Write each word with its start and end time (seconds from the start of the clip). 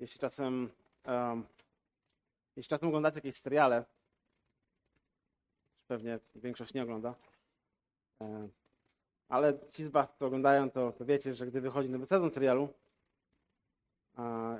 jeśli 0.00 0.20
czasem, 0.20 0.70
um, 1.06 1.44
jeśli 2.56 2.70
czasem 2.70 2.88
oglądacie 2.88 3.16
jakieś 3.16 3.40
seriale, 3.40 3.84
pewnie 5.86 6.18
większość 6.34 6.74
nie 6.74 6.82
ogląda, 6.82 7.14
e, 8.20 8.48
ale 9.28 9.58
ci 9.68 9.84
z 9.84 9.88
Was, 9.88 10.16
co 10.18 10.26
oglądają, 10.26 10.70
to, 10.70 10.92
to 10.92 11.04
wiecie, 11.04 11.34
że 11.34 11.46
gdy 11.46 11.60
wychodzi 11.60 11.90
nowy 11.90 12.06
sezon 12.06 12.30
serialu, 12.30 12.68
a 14.16 14.56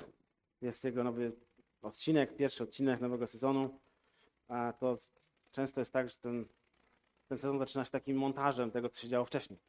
jest 0.61 0.83
jego 0.83 1.03
nowy 1.03 1.31
odcinek, 1.81 2.35
pierwszy 2.35 2.63
odcinek 2.63 3.01
nowego 3.01 3.27
sezonu, 3.27 3.79
a 4.47 4.73
to 4.79 4.95
często 5.51 5.81
jest 5.81 5.93
tak, 5.93 6.09
że 6.09 6.17
ten, 6.17 6.45
ten 7.27 7.37
sezon 7.37 7.59
zaczyna 7.59 7.85
się 7.85 7.91
takim 7.91 8.17
montażem 8.17 8.71
tego, 8.71 8.89
co 8.89 9.01
się 9.01 9.07
działo 9.09 9.25
wcześniej. 9.25 9.59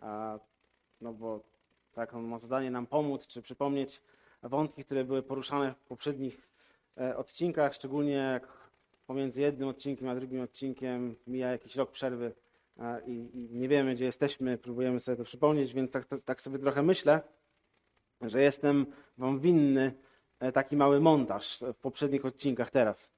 A, 0.00 0.38
no 1.00 1.12
bo 1.12 1.40
tak, 1.92 2.14
on 2.14 2.24
ma 2.24 2.38
zadanie 2.38 2.70
nam 2.70 2.86
pomóc, 2.86 3.26
czy 3.26 3.42
przypomnieć 3.42 4.02
wątki, 4.42 4.84
które 4.84 5.04
były 5.04 5.22
poruszane 5.22 5.74
w 5.74 5.84
poprzednich 5.84 6.48
e, 7.00 7.16
odcinkach, 7.16 7.74
szczególnie 7.74 8.12
jak 8.12 8.68
pomiędzy 9.06 9.40
jednym 9.40 9.68
odcinkiem 9.68 10.08
a 10.08 10.14
drugim 10.14 10.40
odcinkiem 10.40 11.16
mija 11.26 11.50
jakiś 11.52 11.76
rok 11.76 11.90
przerwy 11.90 12.32
i, 13.06 13.48
nie 13.50 13.68
wiemy, 13.68 13.94
gdzie 13.94 14.04
jesteśmy, 14.04 14.58
próbujemy 14.58 15.00
sobie 15.00 15.16
to 15.16 15.24
przypomnieć, 15.24 15.74
więc 15.74 15.92
tak, 15.92 16.04
tak 16.24 16.42
sobie 16.42 16.58
trochę 16.58 16.82
myślę, 16.82 17.20
że 18.20 18.42
jestem 18.42 18.86
wam 19.18 19.40
winny 19.40 19.92
e, 20.40 20.52
taki 20.52 20.76
mały 20.76 21.00
montaż 21.00 21.60
w 21.60 21.74
poprzednich 21.74 22.24
odcinkach 22.24 22.70
teraz. 22.70 23.12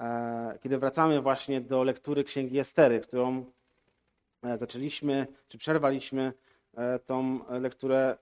E, 0.00 0.58
kiedy 0.62 0.78
wracamy 0.78 1.20
właśnie 1.20 1.60
do 1.60 1.84
lektury 1.84 2.24
Księgi 2.24 2.58
Estery, 2.58 3.00
którą 3.00 3.44
zaczęliśmy, 4.58 5.26
czy 5.48 5.58
przerwaliśmy 5.58 6.32
tą 7.06 7.40
lekturę 7.60 8.16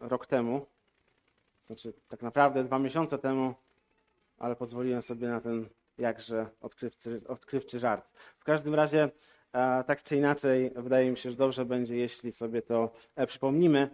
rok 0.00 0.26
temu, 0.26 0.66
znaczy 1.72 1.92
tak 2.08 2.22
naprawdę 2.22 2.64
dwa 2.64 2.78
miesiące 2.78 3.18
temu, 3.18 3.54
ale 4.38 4.56
pozwoliłem 4.56 5.02
sobie 5.02 5.28
na 5.28 5.40
ten 5.40 5.68
jakże 5.98 6.46
odkrywczy, 6.60 7.20
odkrywczy 7.28 7.78
żart. 7.78 8.08
W 8.38 8.44
każdym 8.44 8.74
razie, 8.74 9.10
tak 9.86 10.02
czy 10.02 10.16
inaczej, 10.16 10.72
wydaje 10.76 11.10
mi 11.10 11.16
się, 11.16 11.30
że 11.30 11.36
dobrze 11.36 11.64
będzie, 11.64 11.96
jeśli 11.96 12.32
sobie 12.32 12.62
to 12.62 12.92
przypomnimy. 13.26 13.90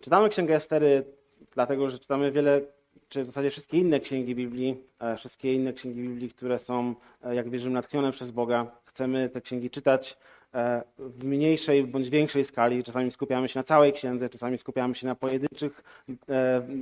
Czytamy 0.00 0.28
Księgę 0.28 0.54
Estery, 0.54 1.04
dlatego 1.50 1.90
że 1.90 1.98
czytamy 1.98 2.32
wiele, 2.32 2.60
czy 3.08 3.22
w 3.22 3.26
zasadzie 3.26 3.50
wszystkie 3.50 3.78
inne 3.78 4.00
księgi 4.00 4.34
Biblii, 4.34 4.76
e, 4.98 5.16
wszystkie 5.16 5.54
inne 5.54 5.72
księgi 5.72 6.00
Biblii, 6.02 6.28
które 6.28 6.58
są, 6.58 6.94
e, 7.22 7.34
jak 7.34 7.50
wierzymy, 7.50 7.74
natchnione 7.74 8.12
przez 8.12 8.30
Boga. 8.30 8.66
Chcemy 8.84 9.28
te 9.28 9.40
księgi 9.40 9.70
czytać 9.70 10.12
e, 10.12 10.41
w 10.98 11.24
mniejszej 11.24 11.84
bądź 11.84 12.10
większej 12.10 12.44
skali. 12.44 12.84
Czasami 12.84 13.10
skupiamy 13.10 13.48
się 13.48 13.60
na 13.60 13.64
całej 13.64 13.92
księdze, 13.92 14.28
czasami 14.28 14.58
skupiamy 14.58 14.94
się 14.94 15.06
na 15.06 15.14
pojedynczych 15.14 15.82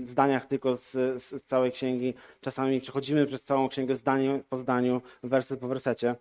zdaniach 0.05 0.47
tylko 0.47 0.77
z, 0.77 0.93
z 1.23 1.45
całej 1.45 1.73
księgi. 1.73 2.15
Czasami 2.41 2.81
przechodzimy 2.81 3.27
przez 3.27 3.43
całą 3.43 3.69
księgę 3.69 3.97
zdanie 3.97 4.41
po 4.49 4.59
zdaniu, 4.59 5.03
werset 5.23 5.61
po 5.61 5.69
wersecie 5.69 6.15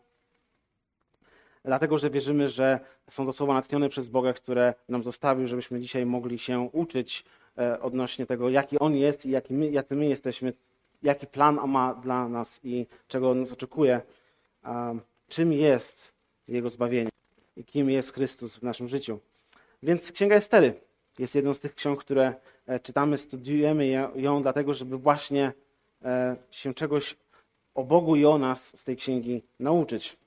dlatego 1.65 1.97
że 1.97 2.09
wierzymy, 2.09 2.49
że 2.49 2.79
są 3.09 3.25
to 3.25 3.33
słowa 3.33 3.53
natchnione 3.53 3.89
przez 3.89 4.07
Boga, 4.07 4.33
które 4.33 4.73
nam 4.89 5.03
zostawił, 5.03 5.47
żebyśmy 5.47 5.81
dzisiaj 5.81 6.05
mogli 6.05 6.39
się 6.39 6.69
uczyć 6.73 7.25
e, 7.57 7.81
odnośnie 7.81 8.25
tego, 8.25 8.49
jaki 8.49 8.79
On 8.79 8.95
jest 8.95 9.25
i 9.25 9.29
jaki 9.29 9.53
my, 9.53 9.69
jacy 9.69 9.95
my 9.95 10.05
jesteśmy, 10.05 10.53
jaki 11.03 11.27
plan 11.27 11.59
ma 11.67 11.93
dla 11.93 12.29
nas 12.29 12.59
i 12.63 12.87
czego 13.07 13.31
On 13.31 13.39
nas 13.39 13.51
oczekuje, 13.51 14.01
czym 15.27 15.53
jest 15.53 16.13
Jego 16.47 16.69
zbawienie 16.69 17.09
kim 17.63 17.89
jest 17.89 18.13
Chrystus 18.13 18.57
w 18.57 18.63
naszym 18.63 18.87
życiu. 18.87 19.19
Więc 19.83 20.11
Księga 20.11 20.35
Estery 20.35 20.81
jest 21.19 21.35
jedną 21.35 21.53
z 21.53 21.59
tych 21.59 21.75
ksiąg, 21.75 21.99
które 21.99 22.33
e, 22.67 22.79
czytamy, 22.79 23.17
studiujemy 23.17 23.87
ją 24.15 24.41
dlatego, 24.41 24.73
żeby 24.73 24.97
właśnie 24.97 25.53
e, 26.05 26.35
się 26.51 26.73
czegoś 26.73 27.17
o 27.75 27.83
Bogu 27.83 28.15
i 28.15 28.25
o 28.25 28.37
nas 28.37 28.77
z 28.79 28.83
tej 28.83 28.97
księgi 28.97 29.43
nauczyć. 29.59 30.17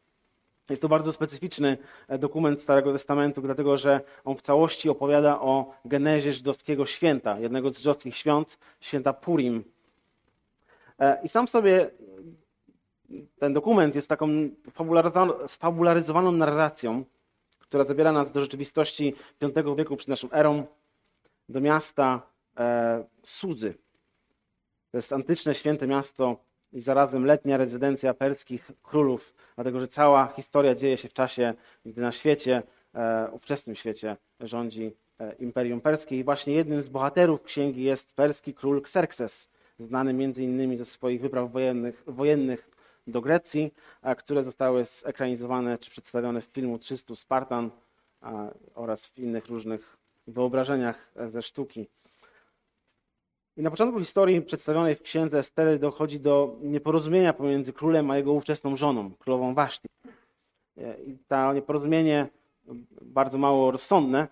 Jest 0.71 0.83
to 0.83 0.89
bardzo 0.89 1.13
specyficzny 1.13 1.79
e, 2.09 2.19
dokument 2.19 2.63
Starego 2.63 2.93
Testamentu, 2.93 3.43
dlatego 3.43 3.77
że 3.77 4.01
on 4.25 4.37
w 4.37 4.43
całości 4.43 4.91
opowiada 4.91 5.41
o 5.41 5.75
genezie 5.85 6.33
żydowskiego 6.33 6.87
święta, 6.87 7.39
jednego 7.39 7.71
z 7.71 7.79
żydowskich 7.79 8.17
świąt, 8.17 8.59
święta 8.81 9.13
Purim. 9.13 9.65
I 11.23 11.29
sam 11.29 11.49
sobie 11.49 11.91
ten 13.39 13.53
dokument 13.53 13.95
jest 13.95 14.09
taką 14.09 14.29
sfabularyzowaną 15.47 16.33
narracją, 16.33 17.05
która 17.73 17.85
zabiera 17.85 18.13
nas 18.13 18.33
do 18.33 18.41
rzeczywistości 18.41 19.15
V 19.41 19.77
wieku 19.77 19.97
przed 19.97 20.09
naszą 20.09 20.31
erą, 20.31 20.67
do 21.49 21.61
miasta 21.61 22.23
e, 22.57 23.05
Sudzy. 23.23 23.75
To 24.91 24.99
jest 24.99 25.13
antyczne, 25.13 25.55
święte 25.55 25.87
miasto 25.87 26.37
i 26.73 26.81
zarazem 26.81 27.27
letnia 27.27 27.57
rezydencja 27.57 28.15
perskich 28.15 28.71
królów, 28.83 29.35
dlatego 29.55 29.81
że 29.81 29.89
cała 29.89 30.27
historia 30.27 30.75
dzieje 30.75 30.97
się 30.97 31.09
w 31.09 31.13
czasie, 31.13 31.55
gdy 31.87 32.01
na 32.01 32.13
świecie, 32.13 32.63
e, 32.95 33.29
ówczesnym 33.33 33.77
świecie 33.77 34.17
rządzi 34.41 34.97
e, 35.19 35.35
Imperium 35.35 35.81
Perskie 35.81 36.19
i 36.19 36.25
właśnie 36.25 36.55
jednym 36.55 36.83
z 36.83 36.89
bohaterów 36.89 37.43
księgi 37.43 37.83
jest 37.83 38.15
perski 38.15 38.55
król 38.55 38.79
Xerxes, 38.79 39.51
znany 39.81 40.13
między 40.13 40.43
innymi 40.43 40.77
ze 40.77 40.85
swoich 40.85 41.21
wypraw 41.21 41.53
wojennych, 41.53 42.03
wojennych 42.07 42.71
do 43.07 43.21
Grecji, 43.21 43.75
które 44.19 44.45
zostały 44.45 44.85
zekranizowane 44.85 45.79
czy 45.79 45.91
przedstawione 45.91 46.41
w 46.41 46.45
filmu 46.45 46.79
300 46.79 47.15
Spartan 47.15 47.71
oraz 48.75 49.07
w 49.07 49.19
innych 49.19 49.47
różnych 49.47 49.97
wyobrażeniach 50.27 51.13
e, 51.17 51.31
ze 51.31 51.43
sztuki. 51.43 51.89
I 53.57 53.63
na 53.63 53.71
początku 53.71 53.99
historii 53.99 54.43
przedstawionej 54.43 54.95
w 54.95 55.03
księdze 55.03 55.39
Estery 55.39 55.79
dochodzi 55.79 56.21
do 56.21 56.57
nieporozumienia 56.61 57.33
pomiędzy 57.33 57.73
królem 57.73 58.11
a 58.11 58.17
jego 58.17 58.33
ówczesną 58.33 58.77
żoną, 58.77 59.11
królową 59.19 59.55
Waszti. 59.55 59.89
I 61.07 61.19
to 61.29 61.53
nieporozumienie 61.53 62.29
bardzo 63.03 63.39
mało 63.39 63.71
rozsądne, 63.71 64.29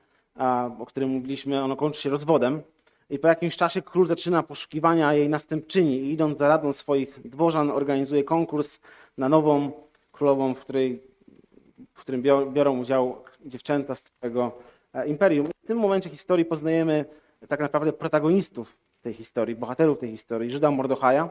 o 0.78 0.86
którym 0.86 1.10
mówiliśmy, 1.10 1.62
ono 1.62 1.76
kończy 1.76 2.02
się 2.02 2.10
rozwodem. 2.10 2.62
I 3.10 3.18
po 3.18 3.28
jakimś 3.28 3.56
czasie 3.56 3.82
król 3.82 4.06
zaczyna 4.06 4.42
poszukiwania 4.42 5.14
jej 5.14 5.28
następczyni 5.28 5.96
i 5.98 6.12
idąc 6.12 6.38
za 6.38 6.48
radą 6.48 6.72
swoich 6.72 7.20
dworzan 7.28 7.70
organizuje 7.70 8.24
konkurs 8.24 8.80
na 9.18 9.28
nową 9.28 9.72
królową, 10.12 10.54
w, 10.54 10.60
której, 10.60 11.02
w 11.94 12.00
którym 12.00 12.22
biorą 12.52 12.78
udział 12.78 13.24
dziewczęta 13.44 13.94
z 13.94 14.02
całego 14.02 14.52
e, 14.94 15.08
imperium. 15.08 15.46
W 15.64 15.66
tym 15.66 15.78
momencie 15.78 16.10
historii 16.10 16.44
poznajemy 16.44 17.04
tak 17.48 17.60
naprawdę 17.60 17.92
protagonistów 17.92 18.76
tej 19.02 19.14
historii, 19.14 19.56
bohaterów 19.56 19.98
tej 19.98 20.10
historii, 20.10 20.50
Żyda 20.50 20.70
Mordochaja 20.70 21.30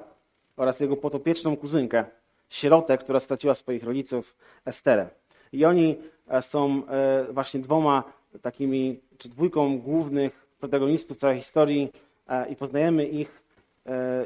oraz 0.57 0.79
jego 0.79 0.97
potopieczną 0.97 1.57
kuzynkę, 1.57 2.05
sierotę, 2.49 2.97
która 2.97 3.19
straciła 3.19 3.53
swoich 3.53 3.83
rodziców, 3.83 4.35
Esterę. 4.65 5.09
I 5.53 5.65
oni 5.65 5.97
e, 6.27 6.41
są 6.41 6.81
e, 6.87 7.25
właśnie 7.33 7.59
dwoma 7.59 8.03
takimi, 8.41 8.99
czy 9.17 9.29
dwójką 9.29 9.79
głównych 9.79 10.48
protagonistów 10.59 11.17
całej 11.17 11.37
historii 11.37 11.91
e, 12.27 12.49
i 12.49 12.55
poznajemy 12.55 13.05
ich 13.05 13.49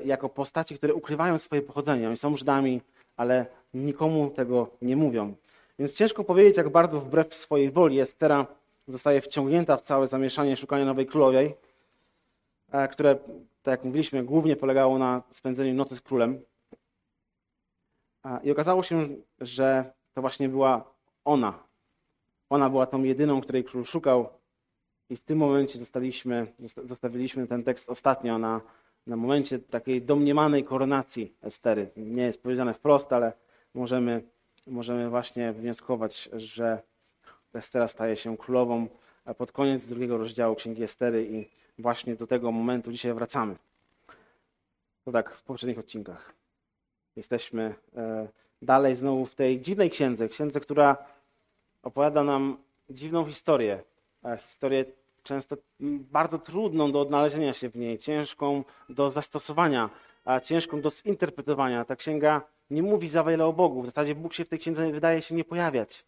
jako 0.05 0.29
postaci, 0.29 0.75
które 0.75 0.93
ukrywają 0.93 1.37
swoje 1.37 1.61
pochodzenie. 1.61 2.07
Oni 2.07 2.17
są 2.17 2.37
Żydami, 2.37 2.81
ale 3.17 3.45
nikomu 3.73 4.29
tego 4.29 4.67
nie 4.81 4.95
mówią. 4.95 5.33
Więc 5.79 5.93
ciężko 5.93 6.23
powiedzieć, 6.23 6.57
jak 6.57 6.69
bardzo 6.69 6.99
wbrew 6.99 7.33
swojej 7.33 7.71
woli 7.71 7.99
Estera 7.99 8.45
zostaje 8.87 9.21
wciągnięta 9.21 9.77
w 9.77 9.81
całe 9.81 10.07
zamieszanie 10.07 10.57
szukania 10.57 10.85
nowej 10.85 11.05
królowej, 11.05 11.55
E, 12.73 12.87
które, 12.87 13.15
tak 13.63 13.71
jak 13.71 13.83
mówiliśmy, 13.83 14.23
głównie 14.23 14.55
polegało 14.55 14.97
na 14.97 15.21
spędzeniu 15.29 15.73
nocy 15.73 15.95
z 15.95 16.01
królem. 16.01 16.41
E, 18.25 18.39
I 18.43 18.51
okazało 18.51 18.83
się, 18.83 19.07
że 19.41 19.93
to 20.13 20.21
właśnie 20.21 20.49
była 20.49 20.93
ona. 21.25 21.63
Ona 22.49 22.69
była 22.69 22.85
tą 22.85 23.03
jedyną, 23.03 23.41
której 23.41 23.63
król 23.63 23.85
szukał. 23.85 24.29
I 25.09 25.15
w 25.15 25.21
tym 25.21 25.37
momencie 25.37 25.79
zostaliśmy, 25.79 26.47
zostawiliśmy 26.83 27.47
ten 27.47 27.63
tekst 27.63 27.89
ostatnio 27.89 28.37
na, 28.37 28.61
na 29.07 29.15
momencie 29.15 29.59
takiej 29.59 30.01
domniemanej 30.01 30.63
koronacji 30.63 31.33
Estery. 31.41 31.89
Nie 31.97 32.23
jest 32.23 32.43
powiedziane 32.43 32.73
wprost, 32.73 33.13
ale 33.13 33.33
możemy, 33.73 34.23
możemy 34.67 35.09
właśnie 35.09 35.53
wnioskować, 35.53 36.29
że 36.33 36.81
Estera 37.53 37.87
staje 37.87 38.15
się 38.15 38.37
królową 38.37 38.87
pod 39.37 39.51
koniec 39.51 39.85
drugiego 39.85 40.17
rozdziału 40.17 40.55
Księgi 40.55 40.83
Estery 40.83 41.27
i 41.31 41.45
właśnie 41.81 42.15
do 42.15 42.27
tego 42.27 42.51
momentu 42.51 42.91
dzisiaj 42.91 43.13
wracamy. 43.13 43.55
To 45.05 45.11
tak 45.11 45.35
w 45.35 45.43
poprzednich 45.43 45.79
odcinkach. 45.79 46.33
Jesteśmy 47.15 47.75
e, 47.95 48.27
dalej 48.61 48.95
znowu 48.95 49.25
w 49.25 49.35
tej 49.35 49.61
dziwnej 49.61 49.89
księdze, 49.89 50.29
księdze, 50.29 50.59
która 50.59 50.97
opowiada 51.83 52.23
nam 52.23 52.57
dziwną 52.89 53.25
historię. 53.25 53.83
Historię 54.41 54.85
często 55.23 55.55
bardzo 56.11 56.39
trudną 56.39 56.91
do 56.91 57.01
odnalezienia 57.01 57.53
się 57.53 57.69
w 57.69 57.75
niej, 57.75 57.99
ciężką 57.99 58.63
do 58.89 59.09
zastosowania, 59.09 59.89
ciężką 60.43 60.81
do 60.81 60.89
zinterpretowania. 60.89 61.85
Ta 61.85 61.95
księga 61.95 62.41
nie 62.69 62.83
mówi 62.83 63.07
za 63.07 63.23
wiele 63.23 63.45
o 63.45 63.53
Bogu. 63.53 63.81
W 63.81 63.85
zasadzie 63.85 64.15
Bóg 64.15 64.33
się 64.33 64.45
w 64.45 64.49
tej 64.49 64.59
księdze 64.59 64.91
wydaje 64.91 65.21
się 65.21 65.35
nie 65.35 65.43
pojawiać. 65.43 66.05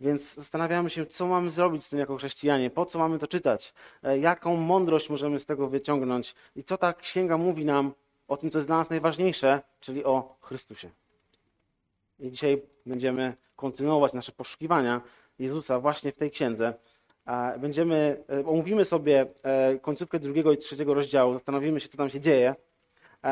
Więc 0.00 0.34
zastanawiamy 0.34 0.90
się, 0.90 1.06
co 1.06 1.26
mamy 1.26 1.50
zrobić 1.50 1.84
z 1.84 1.88
tym 1.88 1.98
jako 1.98 2.16
chrześcijanie, 2.16 2.70
po 2.70 2.86
co 2.86 2.98
mamy 2.98 3.18
to 3.18 3.26
czytać, 3.26 3.74
e, 4.02 4.18
jaką 4.18 4.56
mądrość 4.56 5.10
możemy 5.10 5.38
z 5.38 5.46
tego 5.46 5.68
wyciągnąć 5.68 6.34
i 6.56 6.64
co 6.64 6.78
ta 6.78 6.92
księga 6.92 7.36
mówi 7.36 7.64
nam 7.64 7.92
o 8.28 8.36
tym, 8.36 8.50
co 8.50 8.58
jest 8.58 8.68
dla 8.68 8.76
nas 8.76 8.90
najważniejsze, 8.90 9.62
czyli 9.80 10.04
o 10.04 10.36
Chrystusie. 10.40 10.90
I 12.18 12.30
dzisiaj 12.30 12.62
będziemy 12.86 13.36
kontynuować 13.56 14.12
nasze 14.12 14.32
poszukiwania 14.32 15.00
Jezusa 15.38 15.80
właśnie 15.80 16.12
w 16.12 16.16
tej 16.16 16.30
księdze. 16.30 16.74
Będziemy, 17.58 18.24
e, 18.30 18.46
omówimy 18.46 18.84
sobie 18.84 19.26
e, 19.42 19.78
końcówkę 19.78 20.18
drugiego 20.18 20.52
i 20.52 20.56
trzeciego 20.56 20.94
rozdziału, 20.94 21.32
zastanowimy 21.32 21.80
się, 21.80 21.88
co 21.88 21.98
tam 21.98 22.10
się 22.10 22.20
dzieje. 22.20 22.54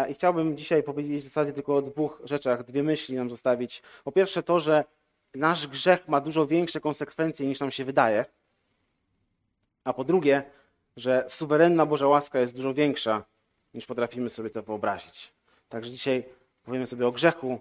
I 0.09 0.15
chciałbym 0.15 0.57
dzisiaj 0.57 0.83
powiedzieć 0.83 1.21
w 1.21 1.25
zasadzie 1.25 1.53
tylko 1.53 1.77
o 1.77 1.83
dwóch 1.83 2.23
rzeczach, 2.25 2.65
dwie 2.65 2.83
myśli 2.83 3.17
nam 3.17 3.31
zostawić. 3.31 3.83
Po 4.05 4.13
pierwsze 4.13 4.43
to, 4.43 4.61
że 4.61 4.85
nasz 5.35 5.67
grzech 5.67 6.09
ma 6.09 6.21
dużo 6.21 6.47
większe 6.47 6.81
konsekwencje 6.81 7.47
niż 7.47 7.61
nam 7.61 7.71
się 7.71 7.85
wydaje. 7.85 8.25
A 9.85 9.93
po 9.93 10.05
drugie, 10.05 10.43
że 10.97 11.25
suwerenna 11.29 11.87
Boża 11.87 12.07
łaska 12.07 12.41
jest 12.41 12.57
dużo 12.57 12.75
większa 12.75 13.25
niż 13.75 13.87
potrafimy 13.87 14.31
sobie 14.31 14.51
to 14.51 14.63
wyobrazić. 14.63 15.33
Także 15.69 15.91
dzisiaj 15.91 16.25
powiemy 16.65 16.87
sobie 16.87 17.07
o 17.07 17.13
grzechu, 17.13 17.59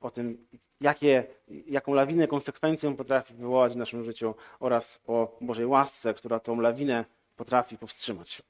o 0.00 0.10
tym, 0.10 0.46
jakie, 0.80 1.24
jaką 1.48 1.94
lawinę 1.94 2.28
konsekwencji 2.28 2.88
on 2.88 2.96
potrafi 2.96 3.34
wywołać 3.34 3.72
w 3.72 3.76
naszym 3.76 4.04
życiu 4.04 4.34
oraz 4.60 5.00
o 5.06 5.38
Bożej 5.40 5.66
łasce, 5.66 6.14
która 6.14 6.40
tą 6.40 6.60
lawinę 6.60 7.04
potrafi 7.36 7.78
powstrzymać. 7.78 8.42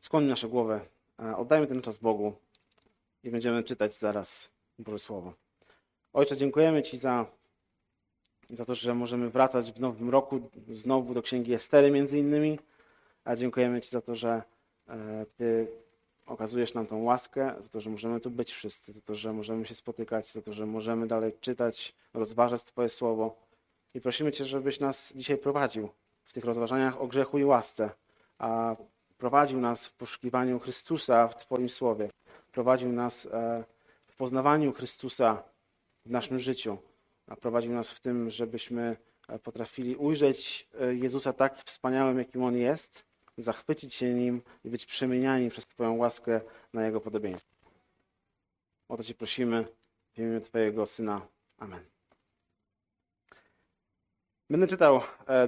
Skłonimy 0.00 0.30
nasze 0.30 0.48
głowę, 0.48 0.80
oddajmy 1.36 1.66
ten 1.66 1.82
czas 1.82 1.98
Bogu 1.98 2.32
i 3.24 3.30
będziemy 3.30 3.62
czytać 3.62 3.98
zaraz 3.98 4.50
Boże 4.78 4.98
Słowo. 4.98 5.32
Ojcze, 6.12 6.36
dziękujemy 6.36 6.82
Ci 6.82 6.98
za, 6.98 7.26
za 8.50 8.64
to, 8.64 8.74
że 8.74 8.94
możemy 8.94 9.30
wracać 9.30 9.72
w 9.72 9.80
nowym 9.80 10.10
roku 10.10 10.50
znowu 10.68 11.14
do 11.14 11.22
Księgi 11.22 11.54
Estery 11.54 11.90
między 11.90 12.18
innymi, 12.18 12.58
a 13.24 13.36
dziękujemy 13.36 13.80
Ci 13.80 13.90
za 13.90 14.00
to, 14.00 14.16
że 14.16 14.42
e, 14.88 15.26
Ty 15.36 15.66
okazujesz 16.26 16.74
nam 16.74 16.86
tą 16.86 17.02
łaskę, 17.02 17.54
za 17.60 17.68
to, 17.68 17.80
że 17.80 17.90
możemy 17.90 18.20
tu 18.20 18.30
być 18.30 18.52
wszyscy, 18.52 18.92
za 18.92 19.00
to, 19.00 19.14
że 19.14 19.32
możemy 19.32 19.66
się 19.66 19.74
spotykać, 19.74 20.32
za 20.32 20.42
to, 20.42 20.52
że 20.52 20.66
możemy 20.66 21.06
dalej 21.06 21.32
czytać, 21.40 21.94
rozważać 22.14 22.62
Twoje 22.62 22.88
Słowo. 22.88 23.36
I 23.94 24.00
prosimy 24.00 24.32
Cię, 24.32 24.44
żebyś 24.44 24.80
nas 24.80 25.12
dzisiaj 25.16 25.38
prowadził 25.38 25.88
w 26.24 26.32
tych 26.32 26.44
rozważaniach 26.44 27.00
o 27.00 27.06
grzechu 27.06 27.38
i 27.38 27.44
łasce, 27.44 27.90
a 28.38 28.76
prowadził 29.18 29.60
nas 29.60 29.86
w 29.86 29.94
poszukiwaniu 29.94 30.58
Chrystusa 30.58 31.28
w 31.28 31.36
Twoim 31.36 31.68
Słowie. 31.68 32.10
Prowadził 32.52 32.92
nas 32.92 33.26
e, 33.26 33.64
w 34.06 34.16
poznawaniu 34.16 34.72
Chrystusa 34.72 35.42
w 36.06 36.10
naszym 36.10 36.38
życiu, 36.38 36.78
a 37.26 37.36
prowadził 37.36 37.72
nas 37.72 37.90
w 37.90 38.00
tym, 38.00 38.30
żebyśmy 38.30 38.96
e, 39.28 39.38
potrafili 39.38 39.96
ujrzeć 39.96 40.68
e, 40.80 40.94
Jezusa 40.94 41.32
tak 41.32 41.58
wspaniałym, 41.58 42.18
jakim 42.18 42.42
On 42.42 42.56
jest, 42.56 43.06
zachwycić 43.36 43.94
się 43.94 44.14
Nim 44.14 44.42
i 44.64 44.70
być 44.70 44.86
przemieniani 44.86 45.50
przez 45.50 45.66
Twoją 45.66 45.96
łaskę 45.96 46.40
na 46.72 46.86
Jego 46.86 47.00
podobieństwo. 47.00 47.54
O 48.88 48.96
to 48.96 49.02
Cię 49.02 49.14
prosimy 49.14 49.64
w 50.12 50.18
imieniu 50.18 50.40
Twojego 50.40 50.86
Syna. 50.86 51.26
Amen. 51.58 51.84
Będę 54.50 54.66
czytał 54.66 55.00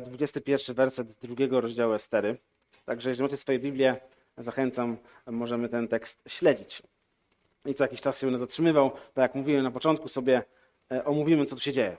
21 0.06 0.72
e, 0.72 0.74
werset 0.74 1.12
drugiego 1.12 1.60
rozdziału 1.60 1.92
Estery. 1.92 2.36
Także 2.84 3.10
jeżeli 3.10 3.22
macie 3.22 3.36
swoje 3.36 3.58
Biblię, 3.58 4.00
zachęcam, 4.38 4.96
możemy 5.26 5.68
ten 5.68 5.88
tekst 5.88 6.22
śledzić 6.28 6.82
i 7.66 7.74
co 7.74 7.84
jakiś 7.84 8.00
czas 8.00 8.18
się 8.18 8.26
będę 8.26 8.38
zatrzymywał, 8.38 8.90
bo 9.14 9.22
jak 9.22 9.34
mówiłem 9.34 9.62
na 9.62 9.70
początku 9.70 10.08
sobie, 10.08 10.42
e, 10.92 11.04
omówimy, 11.04 11.46
co 11.46 11.56
tu 11.56 11.62
się 11.62 11.72
dzieje. 11.72 11.96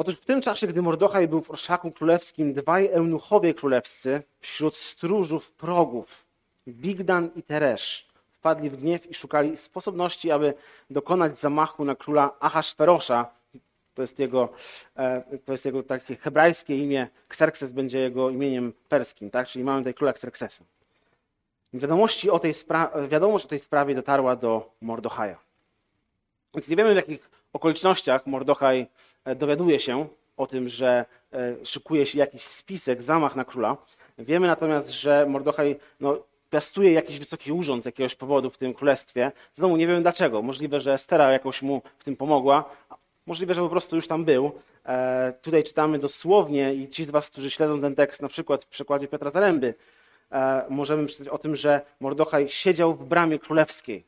Otóż 0.00 0.16
w 0.16 0.24
tym 0.24 0.40
czasie, 0.40 0.66
gdy 0.66 0.82
Mordochaj 0.82 1.28
był 1.28 1.42
w 1.42 1.50
orszaku 1.50 1.90
królewskim, 1.90 2.52
dwaj 2.52 2.86
eunuchowie 2.86 3.54
królewscy 3.54 4.22
wśród 4.40 4.76
stróżów 4.76 5.52
progów, 5.52 6.24
Bigdan 6.68 7.30
i 7.36 7.42
Teresz, 7.42 8.08
wpadli 8.32 8.70
w 8.70 8.76
gniew 8.76 9.10
i 9.10 9.14
szukali 9.14 9.56
sposobności, 9.56 10.30
aby 10.30 10.54
dokonać 10.90 11.38
zamachu 11.38 11.84
na 11.84 11.94
króla 11.94 12.30
Ahasferosza. 12.40 13.26
To 13.94 14.02
jest 14.02 14.18
jego, 14.18 14.48
e, 14.96 15.22
to 15.44 15.52
jest 15.52 15.64
jego 15.64 15.82
takie 15.82 16.16
hebrajskie 16.16 16.78
imię. 16.78 17.08
Xerxes 17.28 17.72
będzie 17.72 17.98
jego 17.98 18.30
imieniem 18.30 18.72
perskim, 18.88 19.30
tak? 19.30 19.46
czyli 19.46 19.64
mamy 19.64 19.80
tutaj 19.80 19.94
króla 19.94 20.10
Xerxesa. 20.10 20.64
Wiadomości 21.72 22.30
o 22.30 22.38
tej 22.38 22.54
wiadomość 23.08 23.44
o 23.44 23.48
tej 23.48 23.58
sprawie 23.58 23.94
dotarła 23.94 24.36
do 24.36 24.72
Mordochaja. 24.80 25.49
Więc 26.54 26.68
nie 26.68 26.76
wiemy, 26.76 26.92
w 26.92 26.96
jakich 26.96 27.30
okolicznościach 27.52 28.26
Mordochaj 28.26 28.86
e, 29.24 29.34
dowiaduje 29.34 29.80
się 29.80 30.08
o 30.36 30.46
tym, 30.46 30.68
że 30.68 31.04
e, 31.32 31.56
szykuje 31.64 32.06
się 32.06 32.18
jakiś 32.18 32.42
spisek, 32.42 33.02
zamach 33.02 33.36
na 33.36 33.44
króla. 33.44 33.76
Wiemy 34.18 34.46
natomiast, 34.46 34.90
że 34.90 35.26
Mordochaj 35.26 35.76
no, 36.00 36.18
piastuje 36.50 36.92
jakiś 36.92 37.18
wysoki 37.18 37.52
urząd 37.52 37.82
z 37.82 37.86
jakiegoś 37.86 38.14
powodu 38.14 38.50
w 38.50 38.58
tym 38.58 38.74
królestwie. 38.74 39.32
Znowu 39.54 39.76
nie 39.76 39.86
wiemy 39.86 40.02
dlaczego. 40.02 40.42
Możliwe, 40.42 40.80
że 40.80 40.92
Estera 40.92 41.32
jakoś 41.32 41.62
mu 41.62 41.82
w 41.98 42.04
tym 42.04 42.16
pomogła. 42.16 42.64
Możliwe, 43.26 43.54
że 43.54 43.60
po 43.60 43.68
prostu 43.68 43.96
już 43.96 44.06
tam 44.06 44.24
był. 44.24 44.52
E, 44.86 45.32
tutaj 45.42 45.64
czytamy 45.64 45.98
dosłownie 45.98 46.74
i 46.74 46.88
ci 46.88 47.04
z 47.04 47.10
was, 47.10 47.30
którzy 47.30 47.50
śledzą 47.50 47.80
ten 47.80 47.94
tekst, 47.94 48.22
na 48.22 48.28
przykład 48.28 48.64
w 48.64 48.68
przekładzie 48.68 49.08
Piotra 49.08 49.30
Zaręby, 49.30 49.74
E, 50.32 50.64
możemy 50.68 51.06
przeczytać 51.06 51.32
o 51.32 51.38
tym, 51.38 51.56
że 51.56 51.80
Mordochaj 52.00 52.48
siedział 52.48 52.94
w 52.94 53.04
bramie 53.04 53.38
królewskiej. 53.38 54.04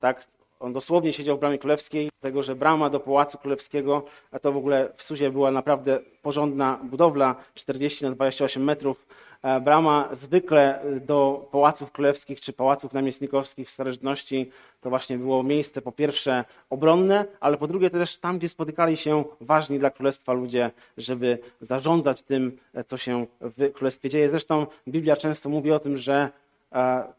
Tak? 0.00 0.24
On 0.60 0.72
dosłownie 0.72 1.12
siedział 1.12 1.36
w 1.36 1.40
bramie 1.40 1.58
królewskiej, 1.58 2.10
dlatego 2.20 2.42
że 2.42 2.54
brama 2.54 2.90
do 2.90 3.00
pałacu 3.00 3.38
królewskiego, 3.38 4.02
a 4.30 4.38
to 4.38 4.52
w 4.52 4.56
ogóle 4.56 4.92
w 4.96 5.02
Suzie 5.02 5.30
była 5.30 5.50
naprawdę 5.50 5.98
porządna 6.22 6.80
budowla, 6.84 7.36
40 7.54 8.04
na 8.04 8.10
28 8.10 8.64
metrów. 8.64 9.06
E, 9.42 9.60
brama 9.60 10.08
zwykle 10.12 10.82
do 11.00 11.48
pałaców 11.52 11.92
królewskich 11.92 12.40
czy 12.40 12.52
pałaców 12.52 12.92
namiestnikowskich 12.92 13.68
w 13.68 13.70
starożytności 13.70 14.50
to 14.80 14.90
właśnie 14.90 15.18
było 15.18 15.42
miejsce 15.42 15.82
po 15.82 15.92
pierwsze 15.92 16.44
obronne, 16.70 17.24
ale 17.40 17.56
po 17.56 17.66
drugie 17.66 17.90
też 17.90 18.18
tam, 18.18 18.38
gdzie 18.38 18.48
spotykali 18.48 18.96
się 18.96 19.24
ważni 19.40 19.78
dla 19.78 19.90
królestwa 19.90 20.32
ludzie, 20.32 20.70
żeby 20.96 21.38
zarządzać 21.60 22.22
tym, 22.22 22.58
co 22.86 22.96
się 22.96 23.26
w 23.40 23.72
królestwie 23.72 24.08
dzieje. 24.08 24.28
Zresztą 24.28 24.66
Biblia 24.88 25.16
często 25.16 25.48
mówi 25.48 25.72
o 25.72 25.78
tym, 25.78 25.96
że 25.96 26.30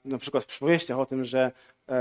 na 0.05 0.17
przykład 0.19 0.43
w 0.43 0.47
przypowieściach 0.47 0.99
o 0.99 1.05
tym, 1.05 1.25
że 1.25 1.51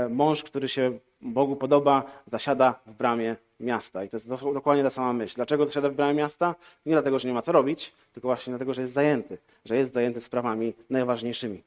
mąż, 0.09 0.43
który 0.43 0.67
się 0.67 0.99
Bogu 1.21 1.55
podoba, 1.55 2.03
zasiada 2.31 2.79
w 2.85 2.93
bramie 2.93 3.35
miasta. 3.59 4.03
I 4.03 4.09
to 4.09 4.17
jest 4.17 4.29
dokładnie 4.29 4.83
ta 4.83 4.89
sama 4.89 5.13
myśl. 5.13 5.35
Dlaczego 5.35 5.65
zasiada 5.65 5.89
w 5.89 5.93
bramie 5.93 6.13
miasta? 6.13 6.55
Nie 6.85 6.93
dlatego, 6.93 7.19
że 7.19 7.27
nie 7.27 7.33
ma 7.33 7.41
co 7.41 7.51
robić, 7.51 7.93
tylko 8.13 8.27
właśnie 8.27 8.51
dlatego, 8.51 8.73
że 8.73 8.81
jest 8.81 8.93
zajęty, 8.93 9.37
że 9.65 9.77
jest 9.77 9.93
zajęty 9.93 10.21
sprawami 10.21 10.73
najważniejszymi. 10.89 11.63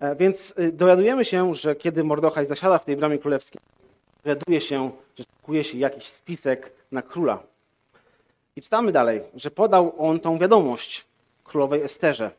E, 0.00 0.16
więc 0.16 0.54
y, 0.58 0.72
dowiadujemy 0.72 1.24
się, 1.24 1.54
że 1.54 1.76
kiedy 1.76 2.04
Mordochaj 2.04 2.46
zasiada 2.46 2.78
w 2.78 2.84
tej 2.84 2.96
bramie 2.96 3.18
królewskiej, 3.18 3.60
dowiaduje 4.24 4.60
się, 4.60 4.90
że 5.18 5.24
szykuje 5.24 5.64
się 5.64 5.78
jakiś 5.78 6.04
spisek 6.04 6.72
na 6.92 7.02
króla. 7.02 7.42
I 8.56 8.62
czytamy 8.62 8.92
dalej, 8.92 9.20
że 9.34 9.50
podał 9.50 9.94
on 9.98 10.20
tą 10.20 10.38
wiadomość 10.38 11.04
królowej 11.44 11.82
Esterze. 11.82 12.30